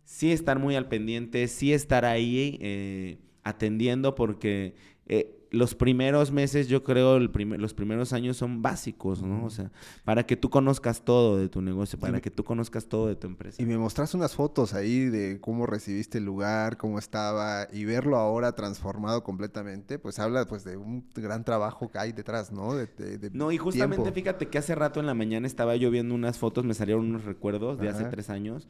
sí 0.05 0.33
estar 0.33 0.59
muy 0.59 0.75
al 0.75 0.89
pendiente, 0.89 1.47
sí 1.49 1.75
estar 1.75 2.05
ahí 2.05 2.59
eh, 2.61 3.19
atendiendo 3.45 4.15
porque... 4.15 4.75
Eh, 5.07 5.39
los 5.53 5.75
primeros 5.75 6.33
meses, 6.33 6.67
yo 6.67 6.83
creo, 6.83 7.17
el 7.17 7.31
los 7.59 7.75
primeros 7.75 8.13
años 8.15 8.39
son 8.39 8.63
básicos, 8.63 9.23
¿no? 9.23 9.45
O 9.45 9.51
sea, 9.51 9.71
para 10.05 10.25
que 10.25 10.37
tú 10.37 10.49
conozcas 10.49 11.05
todo 11.05 11.37
de 11.37 11.49
tu 11.51 11.61
negocio, 11.61 11.99
para 11.99 12.21
que 12.23 12.31
tú 12.31 12.43
conozcas 12.43 12.87
todo 12.87 13.07
de 13.07 13.17
tu 13.17 13.27
empresa. 13.27 13.63
Y 13.63 13.67
me 13.67 13.77
mostraste 13.77 14.17
unas 14.17 14.35
fotos 14.35 14.73
ahí 14.73 15.05
de 15.05 15.41
cómo 15.41 15.67
recibiste 15.67 16.19
el 16.19 16.25
lugar, 16.25 16.79
cómo 16.79 16.99
estaba, 16.99 17.69
y 17.71 17.85
verlo 17.85 18.17
ahora 18.17 18.53
transformado 18.53 19.23
completamente, 19.23 19.99
pues 19.99 20.19
habla 20.19 20.47
pues 20.47 20.65
de 20.65 20.79
un 20.79 21.07
gran 21.15 21.45
trabajo 21.45 21.91
que 21.91 21.99
hay 21.99 22.13
detrás, 22.13 22.51
¿no? 22.51 22.75
De, 22.75 22.89
no, 23.33 23.53
y 23.53 23.59
justamente 23.59 24.11
fíjate 24.11 24.49
que 24.49 24.57
hace 24.57 24.75
rato 24.75 25.01
en 25.01 25.07
la 25.07 25.15
mañana 25.15 25.47
estaba 25.47 25.77
yo 25.77 25.91
viendo 25.91 26.15
unas 26.15 26.39
fotos, 26.39 26.65
me 26.65 26.73
salieron 26.73 27.05
unos 27.05 27.25
recuerdos 27.25 27.79
de 27.79 27.91
hace 27.91 28.05
tres 28.05 28.31
años, 28.31 28.69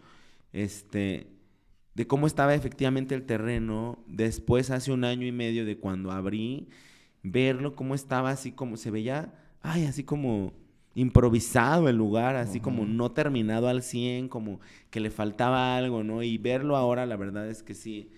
este 0.53 1.29
de 1.95 2.07
cómo 2.07 2.27
estaba 2.27 2.55
efectivamente 2.55 3.15
el 3.15 3.25
terreno, 3.25 3.99
después 4.07 4.71
hace 4.71 4.93
un 4.93 5.05
año 5.05 5.27
y 5.27 5.33
medio 5.33 5.65
de 5.65 5.79
cuando 5.79 6.11
abrí, 6.11 6.69
verlo, 7.23 7.77
cómo 7.77 7.95
estaba 7.95 8.31
así 8.31 8.53
como 8.53 8.77
se 8.77 8.91
veía, 8.91 9.35
ay, 9.61 9.85
así 9.85 10.05
como 10.05 10.53
improvisado 10.95 11.89
el 11.89 11.97
lugar, 11.97 12.37
así 12.37 12.61
como 12.61 12.85
no 12.85 13.13
terminado 13.13 13.69
al 13.69 13.83
100, 13.83 14.29
como 14.29 14.61
que 14.91 15.01
le 15.01 15.11
faltaba 15.11 15.77
algo, 15.77 16.03
¿no? 16.05 16.23
Y 16.23 16.39
verlo 16.39 16.77
ahora, 16.77 17.07
la 17.07 17.17
verdad 17.17 17.49
es 17.49 17.63
que 17.63 17.75
sí, 17.75 18.11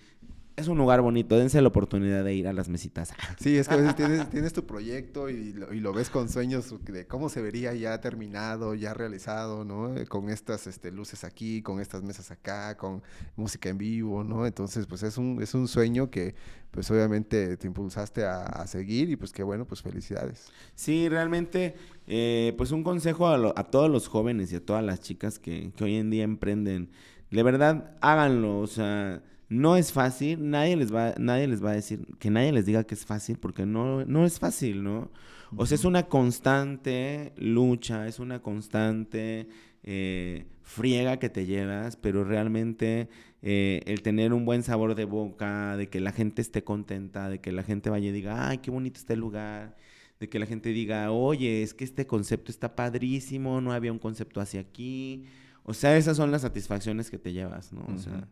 es 0.56 0.68
un 0.68 0.78
lugar 0.78 1.00
bonito, 1.00 1.36
dense 1.36 1.60
la 1.60 1.68
oportunidad 1.68 2.22
de 2.22 2.34
ir 2.34 2.46
a 2.46 2.52
las 2.52 2.68
mesitas. 2.68 3.12
Sí, 3.40 3.56
es 3.56 3.68
que 3.68 3.74
a 3.74 3.76
veces 3.78 3.96
tienes, 3.96 4.30
tienes 4.30 4.52
tu 4.52 4.64
proyecto 4.64 5.28
y 5.28 5.52
lo, 5.52 5.74
y 5.74 5.80
lo, 5.80 5.92
ves 5.92 6.08
con 6.08 6.28
sueños 6.28 6.72
de 6.84 7.06
cómo 7.06 7.28
se 7.28 7.42
vería 7.42 7.74
ya 7.74 8.00
terminado, 8.00 8.74
ya 8.74 8.94
realizado, 8.94 9.64
¿no? 9.64 9.96
Eh, 9.96 10.06
con 10.06 10.30
estas 10.30 10.66
este, 10.66 10.92
luces 10.92 11.24
aquí, 11.24 11.60
con 11.62 11.80
estas 11.80 12.02
mesas 12.02 12.30
acá, 12.30 12.76
con 12.76 13.02
música 13.36 13.68
en 13.68 13.78
vivo, 13.78 14.22
¿no? 14.22 14.46
Entonces, 14.46 14.86
pues 14.86 15.02
es 15.02 15.18
un, 15.18 15.42
es 15.42 15.54
un 15.54 15.66
sueño 15.66 16.10
que, 16.10 16.34
pues 16.70 16.90
obviamente 16.90 17.56
te 17.56 17.66
impulsaste 17.66 18.24
a, 18.24 18.44
a 18.44 18.66
seguir 18.66 19.10
y 19.10 19.16
pues 19.16 19.32
qué 19.32 19.42
bueno, 19.42 19.66
pues 19.66 19.82
felicidades. 19.82 20.46
Sí, 20.74 21.08
realmente, 21.08 21.74
eh, 22.06 22.54
pues 22.56 22.70
un 22.70 22.84
consejo 22.84 23.28
a, 23.28 23.36
lo, 23.36 23.58
a, 23.58 23.64
todos 23.64 23.90
los 23.90 24.08
jóvenes 24.08 24.52
y 24.52 24.56
a 24.56 24.64
todas 24.64 24.84
las 24.84 25.00
chicas 25.00 25.38
que, 25.38 25.72
que 25.74 25.84
hoy 25.84 25.96
en 25.96 26.10
día 26.10 26.22
emprenden, 26.22 26.90
de 27.30 27.42
verdad, 27.42 27.96
háganlo, 28.00 28.60
o 28.60 28.66
sea 28.68 29.22
no 29.48 29.76
es 29.76 29.92
fácil, 29.92 30.50
nadie 30.50 30.76
les 30.76 30.94
va, 30.94 31.14
nadie 31.18 31.46
les 31.46 31.62
va 31.64 31.70
a 31.70 31.74
decir, 31.74 32.06
que 32.18 32.30
nadie 32.30 32.52
les 32.52 32.66
diga 32.66 32.84
que 32.84 32.94
es 32.94 33.04
fácil, 33.04 33.38
porque 33.38 33.66
no, 33.66 34.04
no 34.04 34.24
es 34.24 34.38
fácil, 34.38 34.82
¿no? 34.82 35.10
O 35.56 35.66
sea, 35.66 35.76
es 35.76 35.84
una 35.84 36.04
constante 36.04 37.32
lucha, 37.36 38.08
es 38.08 38.18
una 38.18 38.40
constante 38.42 39.48
eh, 39.82 40.46
friega 40.62 41.18
que 41.18 41.28
te 41.28 41.46
llevas, 41.46 41.96
pero 41.96 42.24
realmente 42.24 43.08
eh, 43.42 43.82
el 43.86 44.02
tener 44.02 44.32
un 44.32 44.44
buen 44.44 44.62
sabor 44.62 44.94
de 44.94 45.04
boca, 45.04 45.76
de 45.76 45.88
que 45.88 46.00
la 46.00 46.12
gente 46.12 46.42
esté 46.42 46.64
contenta, 46.64 47.28
de 47.28 47.40
que 47.40 47.52
la 47.52 47.62
gente 47.62 47.90
vaya 47.90 48.08
y 48.08 48.12
diga, 48.12 48.48
ay, 48.48 48.58
qué 48.58 48.70
bonito 48.70 48.98
este 48.98 49.16
lugar, 49.16 49.76
de 50.18 50.28
que 50.28 50.38
la 50.38 50.46
gente 50.46 50.70
diga, 50.70 51.12
oye, 51.12 51.62
es 51.62 51.74
que 51.74 51.84
este 51.84 52.06
concepto 52.06 52.50
está 52.50 52.74
padrísimo, 52.74 53.60
no 53.60 53.72
había 53.72 53.92
un 53.92 53.98
concepto 53.98 54.40
hacia 54.40 54.60
aquí. 54.60 55.24
O 55.62 55.74
sea, 55.74 55.96
esas 55.96 56.16
son 56.16 56.30
las 56.30 56.42
satisfacciones 56.42 57.10
que 57.10 57.18
te 57.18 57.32
llevas, 57.32 57.72
¿no? 57.72 57.84
O 57.94 57.98
sea. 57.98 58.26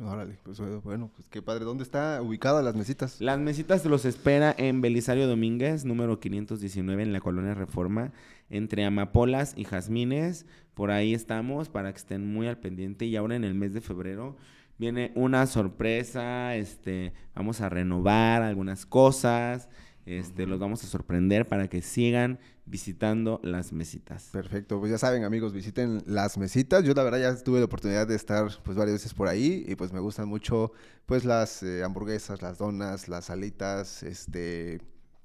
Órale, 0.00 0.38
pues 0.44 0.60
bueno, 0.82 1.10
pues 1.14 1.28
qué 1.28 1.42
padre. 1.42 1.64
¿Dónde 1.64 1.82
está 1.82 2.22
ubicada 2.22 2.62
las 2.62 2.76
mesitas? 2.76 3.20
Las 3.20 3.38
mesitas 3.38 3.84
los 3.84 4.04
espera 4.04 4.54
en 4.56 4.80
Belisario 4.80 5.26
Domínguez, 5.26 5.84
número 5.84 6.20
519 6.20 7.02
en 7.02 7.12
la 7.12 7.20
colonia 7.20 7.54
Reforma, 7.54 8.12
entre 8.48 8.84
amapolas 8.84 9.54
y 9.56 9.64
jazmines. 9.64 10.46
Por 10.74 10.92
ahí 10.92 11.14
estamos 11.14 11.68
para 11.68 11.90
que 11.92 11.98
estén 11.98 12.32
muy 12.32 12.46
al 12.46 12.58
pendiente. 12.58 13.06
Y 13.06 13.16
ahora 13.16 13.34
en 13.34 13.44
el 13.44 13.54
mes 13.54 13.74
de 13.74 13.80
febrero 13.80 14.36
viene 14.78 15.10
una 15.16 15.46
sorpresa. 15.46 16.54
Este, 16.54 17.12
vamos 17.34 17.60
a 17.60 17.68
renovar 17.68 18.42
algunas 18.42 18.86
cosas. 18.86 19.68
Este, 20.06 20.46
los 20.46 20.60
vamos 20.60 20.82
a 20.84 20.86
sorprender 20.86 21.46
para 21.48 21.68
que 21.68 21.82
sigan 21.82 22.38
visitando 22.68 23.40
las 23.42 23.72
mesitas. 23.72 24.28
Perfecto, 24.32 24.78
pues 24.78 24.90
ya 24.90 24.98
saben 24.98 25.24
amigos, 25.24 25.52
visiten 25.52 26.02
las 26.06 26.38
mesitas. 26.38 26.84
Yo 26.84 26.94
la 26.94 27.02
verdad 27.02 27.18
ya 27.18 27.36
tuve 27.42 27.58
la 27.58 27.64
oportunidad 27.64 28.06
de 28.06 28.14
estar 28.14 28.48
pues 28.62 28.76
varias 28.76 28.96
veces 28.96 29.14
por 29.14 29.28
ahí 29.28 29.64
y 29.66 29.74
pues 29.74 29.92
me 29.92 30.00
gustan 30.00 30.28
mucho 30.28 30.72
pues 31.06 31.24
las 31.24 31.62
eh, 31.62 31.82
hamburguesas, 31.82 32.42
las 32.42 32.58
donas, 32.58 33.08
las 33.08 33.30
alitas, 33.30 34.02
este, 34.02 34.80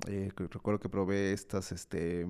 eh, 0.08 0.32
recuerdo 0.36 0.80
que 0.80 0.90
probé 0.90 1.34
estas, 1.34 1.72
este, 1.72 2.26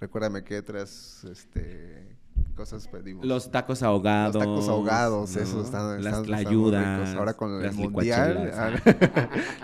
recuérdame 0.00 0.44
qué 0.44 0.58
otras, 0.58 1.24
este, 1.24 2.16
cosas 2.60 2.86
pedimos. 2.88 3.24
Los 3.24 3.50
tacos 3.50 3.82
ahogados. 3.82 4.34
Los 4.34 4.44
tacos 4.44 4.68
ahogados, 4.68 5.36
esos 5.36 5.64
están, 5.64 6.04
Las 6.04 6.20
están, 6.20 7.16
Ahora 7.16 7.32
con 7.32 7.64
el 7.64 7.72
mundial, 7.72 8.50
ah, 8.54 8.72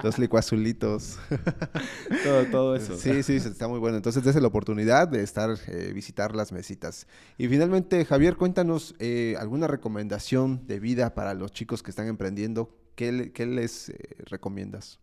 los 0.02 0.18
licuazulitos. 0.18 1.18
todo, 2.24 2.46
todo 2.50 2.76
eso. 2.76 2.96
Sí, 2.96 3.22
sí, 3.22 3.34
está 3.34 3.68
muy 3.68 3.78
bueno. 3.80 3.98
Entonces, 3.98 4.24
desde 4.24 4.40
la 4.40 4.48
oportunidad 4.48 5.08
de 5.08 5.22
estar, 5.22 5.58
eh, 5.68 5.92
visitar 5.94 6.34
las 6.34 6.52
mesitas. 6.52 7.06
Y 7.36 7.48
finalmente, 7.48 8.02
Javier, 8.06 8.36
cuéntanos 8.36 8.94
eh, 8.98 9.34
alguna 9.38 9.66
recomendación 9.66 10.66
de 10.66 10.80
vida 10.80 11.14
para 11.14 11.34
los 11.34 11.52
chicos 11.52 11.82
que 11.82 11.90
están 11.90 12.06
emprendiendo. 12.06 12.74
¿Qué, 12.94 13.30
qué 13.34 13.44
les 13.44 13.90
eh, 13.90 13.98
recomiendas? 14.24 15.00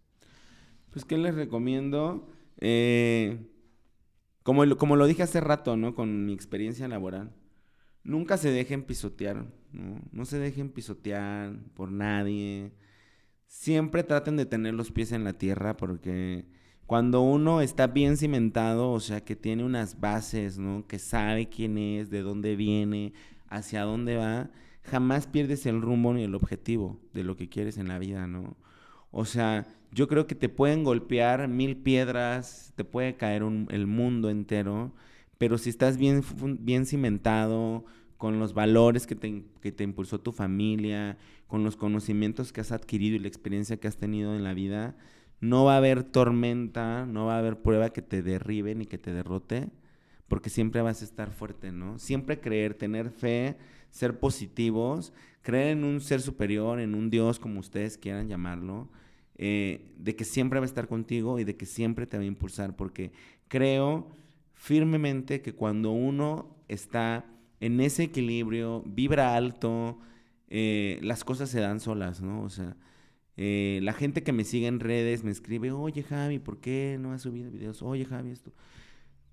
Pues, 0.91 1.05
¿qué 1.05 1.19
les 1.19 1.35
recomiendo? 1.35 2.27
como, 4.41 4.77
como 4.77 4.95
lo 4.95 5.05
dije 5.05 5.21
hace 5.21 5.41
rato, 5.41 5.77
¿no? 5.77 5.93
Con 5.93 6.25
mi 6.25 6.33
experiencia 6.33 6.87
laboral 6.87 7.31
nunca 8.03 8.37
se 8.37 8.51
dejen 8.51 8.83
pisotear, 8.83 9.45
¿no? 9.71 10.01
No 10.11 10.25
se 10.25 10.39
dejen 10.39 10.69
pisotear 10.69 11.57
por 11.73 11.91
nadie. 11.91 12.71
Siempre 13.47 14.03
traten 14.03 14.37
de 14.37 14.45
tener 14.45 14.73
los 14.73 14.91
pies 14.91 15.11
en 15.11 15.23
la 15.23 15.33
tierra 15.33 15.77
porque 15.77 16.45
cuando 16.85 17.21
uno 17.21 17.61
está 17.61 17.87
bien 17.87 18.17
cimentado, 18.17 18.91
o 18.91 18.99
sea, 18.99 19.21
que 19.23 19.35
tiene 19.35 19.63
unas 19.63 19.99
bases, 19.99 20.57
¿no? 20.57 20.85
Que 20.87 20.99
sabe 20.99 21.49
quién 21.49 21.77
es, 21.77 22.09
de 22.09 22.21
dónde 22.21 22.55
viene, 22.55 23.13
hacia 23.47 23.83
dónde 23.83 24.17
va, 24.17 24.51
jamás 24.83 25.27
pierdes 25.27 25.65
el 25.65 25.81
rumbo 25.81 26.13
ni 26.13 26.23
el 26.23 26.35
objetivo 26.35 26.99
de 27.13 27.23
lo 27.23 27.35
que 27.37 27.49
quieres 27.49 27.77
en 27.77 27.87
la 27.87 27.99
vida, 27.99 28.27
¿no? 28.27 28.57
O 29.11 29.25
sea, 29.25 29.65
yo 29.91 30.07
creo 30.07 30.27
que 30.27 30.35
te 30.35 30.49
pueden 30.49 30.83
golpear 30.83 31.47
mil 31.47 31.77
piedras, 31.77 32.73
te 32.75 32.83
puede 32.83 33.15
caer 33.15 33.43
el 33.69 33.87
mundo 33.87 34.29
entero, 34.29 34.93
pero 35.37 35.57
si 35.57 35.69
estás 35.69 35.97
bien, 35.97 36.23
bien 36.59 36.85
cimentado, 36.85 37.85
con 38.17 38.39
los 38.39 38.53
valores 38.53 39.05
que 39.05 39.15
te, 39.15 39.43
que 39.59 39.73
te 39.73 39.83
impulsó 39.83 40.19
tu 40.19 40.31
familia, 40.31 41.17
con 41.47 41.65
los 41.65 41.75
conocimientos 41.75 42.53
que 42.53 42.61
has 42.61 42.71
adquirido 42.71 43.17
y 43.17 43.19
la 43.19 43.27
experiencia 43.27 43.77
que 43.77 43.89
has 43.89 43.97
tenido 43.97 44.33
en 44.33 44.45
la 44.45 44.53
vida, 44.53 44.95
no 45.41 45.65
va 45.65 45.73
a 45.73 45.77
haber 45.77 46.03
tormenta, 46.03 47.05
no 47.05 47.25
va 47.25 47.35
a 47.35 47.39
haber 47.39 47.61
prueba 47.61 47.89
que 47.89 48.01
te 48.01 48.21
derribe 48.21 48.75
ni 48.75 48.85
que 48.85 48.97
te 48.97 49.11
derrote, 49.11 49.67
porque 50.29 50.49
siempre 50.49 50.81
vas 50.81 51.01
a 51.01 51.05
estar 51.05 51.31
fuerte, 51.31 51.73
¿no? 51.73 51.99
Siempre 51.99 52.39
creer, 52.39 52.75
tener 52.75 53.09
fe, 53.09 53.57
ser 53.89 54.19
positivos, 54.19 55.11
creer 55.41 55.77
en 55.77 55.83
un 55.83 55.99
ser 55.99 56.21
superior, 56.21 56.79
en 56.79 56.95
un 56.95 57.09
Dios, 57.09 57.39
como 57.39 57.59
ustedes 57.59 57.97
quieran 57.97 58.29
llamarlo, 58.29 58.89
eh, 59.35 59.91
de 59.97 60.15
que 60.15 60.23
siempre 60.23 60.59
va 60.59 60.65
a 60.65 60.67
estar 60.67 60.87
contigo 60.87 61.39
y 61.39 61.43
de 61.43 61.57
que 61.57 61.65
siempre 61.65 62.07
te 62.07 62.15
va 62.15 62.23
a 62.23 62.27
impulsar, 62.27 62.75
porque 62.77 63.11
creo 63.49 64.07
firmemente 64.63 65.41
que 65.41 65.53
cuando 65.53 65.91
uno 65.91 66.55
está 66.69 67.25
en 67.59 67.81
ese 67.81 68.03
equilibrio, 68.03 68.81
vibra 68.85 69.35
alto, 69.35 69.99
eh, 70.47 70.99
las 71.01 71.25
cosas 71.25 71.49
se 71.49 71.59
dan 71.59 71.81
solas, 71.81 72.21
¿no? 72.21 72.43
O 72.43 72.49
sea, 72.49 72.77
eh, 73.35 73.81
la 73.83 73.91
gente 73.91 74.23
que 74.23 74.31
me 74.31 74.45
sigue 74.45 74.67
en 74.67 74.79
redes 74.79 75.25
me 75.25 75.31
escribe, 75.31 75.73
oye 75.73 76.01
Javi, 76.01 76.39
¿por 76.39 76.61
qué 76.61 76.95
no 76.97 77.11
has 77.11 77.23
subido 77.23 77.51
videos? 77.51 77.81
Oye 77.81 78.05
Javi, 78.05 78.31
esto. 78.31 78.53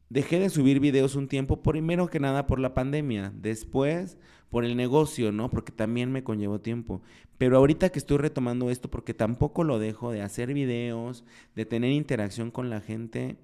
Dejé 0.09 0.41
de 0.41 0.51
subir 0.51 0.81
videos 0.81 1.15
un 1.15 1.29
tiempo, 1.29 1.63
primero 1.63 2.09
que 2.09 2.19
nada 2.19 2.49
por 2.49 2.59
la 2.59 2.75
pandemia, 2.75 3.33
después 3.33 4.19
por 4.49 4.65
el 4.65 4.77
negocio, 4.77 5.31
¿no? 5.31 5.49
Porque 5.49 5.71
también 5.71 6.11
me 6.11 6.25
conllevó 6.25 6.61
tiempo. 6.61 7.03
Pero 7.39 7.57
ahorita 7.57 7.91
que 7.91 8.01
estoy 8.01 8.19
retomando 8.19 8.69
esto, 8.69 8.91
porque 8.91 9.15
tampoco 9.15 9.63
lo 9.63 9.79
dejo 9.79 10.11
de 10.11 10.23
hacer 10.23 10.53
videos, 10.55 11.25
de 11.55 11.67
tener 11.67 11.93
interacción 11.93 12.51
con 12.51 12.69
la 12.69 12.81
gente, 12.81 13.37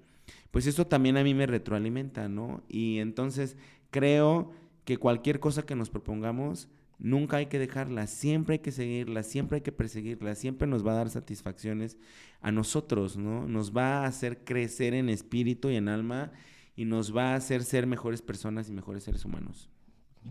pues 0.51 0.67
eso 0.67 0.87
también 0.87 1.17
a 1.17 1.23
mí 1.23 1.33
me 1.33 1.45
retroalimenta, 1.45 2.29
¿no? 2.29 2.63
Y 2.67 2.99
entonces 2.99 3.57
creo 3.91 4.51
que 4.85 4.97
cualquier 4.97 5.39
cosa 5.39 5.65
que 5.65 5.75
nos 5.75 5.89
propongamos, 5.89 6.69
nunca 6.99 7.37
hay 7.37 7.47
que 7.47 7.59
dejarla, 7.59 8.07
siempre 8.07 8.53
hay 8.53 8.59
que 8.59 8.71
seguirla, 8.71 9.23
siempre 9.23 9.57
hay 9.57 9.61
que 9.61 9.71
perseguirla, 9.71 10.35
siempre 10.35 10.67
nos 10.67 10.85
va 10.85 10.93
a 10.93 10.95
dar 10.95 11.09
satisfacciones 11.09 11.97
a 12.41 12.51
nosotros, 12.51 13.17
¿no? 13.17 13.47
Nos 13.47 13.75
va 13.75 14.03
a 14.03 14.07
hacer 14.07 14.43
crecer 14.43 14.93
en 14.93 15.09
espíritu 15.09 15.69
y 15.69 15.75
en 15.75 15.89
alma 15.89 16.31
y 16.75 16.85
nos 16.85 17.15
va 17.15 17.33
a 17.33 17.35
hacer 17.35 17.63
ser 17.63 17.87
mejores 17.87 18.21
personas 18.21 18.69
y 18.69 18.71
mejores 18.71 19.03
seres 19.03 19.25
humanos. 19.25 19.69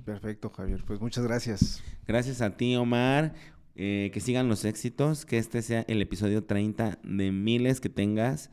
Perfecto, 0.05 0.51
Javier. 0.51 0.85
Pues 0.87 1.01
muchas 1.01 1.25
gracias. 1.25 1.83
Gracias 2.07 2.41
a 2.41 2.57
ti, 2.57 2.77
Omar. 2.77 3.35
Eh, 3.79 4.11
que 4.15 4.21
sigan 4.21 4.49
los 4.49 4.65
éxitos, 4.65 5.27
que 5.27 5.37
este 5.37 5.61
sea 5.61 5.85
el 5.87 6.01
episodio 6.01 6.45
30 6.45 6.99
de 7.03 7.31
miles 7.31 7.81
que 7.81 7.91
tengas. 7.91 8.51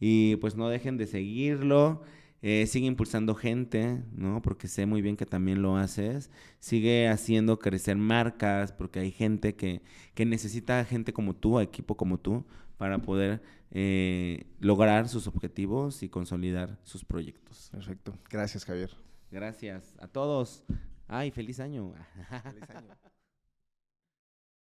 Y 0.00 0.36
pues 0.36 0.56
no 0.56 0.68
dejen 0.68 0.96
de 0.96 1.06
seguirlo. 1.06 2.02
Eh, 2.42 2.66
sigue 2.66 2.86
impulsando 2.86 3.34
gente, 3.34 4.02
¿no? 4.12 4.40
Porque 4.40 4.66
sé 4.66 4.86
muy 4.86 5.02
bien 5.02 5.16
que 5.16 5.26
también 5.26 5.60
lo 5.60 5.76
haces. 5.76 6.30
Sigue 6.58 7.08
haciendo 7.08 7.58
crecer 7.58 7.96
marcas, 7.96 8.72
porque 8.72 9.00
hay 9.00 9.10
gente 9.10 9.54
que, 9.54 9.82
que 10.14 10.24
necesita 10.24 10.82
gente 10.86 11.12
como 11.12 11.36
tú, 11.36 11.60
equipo 11.60 11.96
como 11.96 12.18
tú, 12.18 12.46
para 12.78 12.98
poder 13.00 13.42
eh, 13.72 14.46
lograr 14.58 15.08
sus 15.08 15.26
objetivos 15.26 16.02
y 16.02 16.08
consolidar 16.08 16.78
sus 16.82 17.04
proyectos. 17.04 17.68
Perfecto. 17.70 18.18
Gracias, 18.30 18.64
Javier. 18.64 18.90
Gracias 19.30 19.94
a 20.00 20.08
todos. 20.08 20.64
Ay, 21.06 21.30
feliz 21.30 21.60
año. 21.60 21.92
feliz 22.42 22.70
año. 22.70 22.96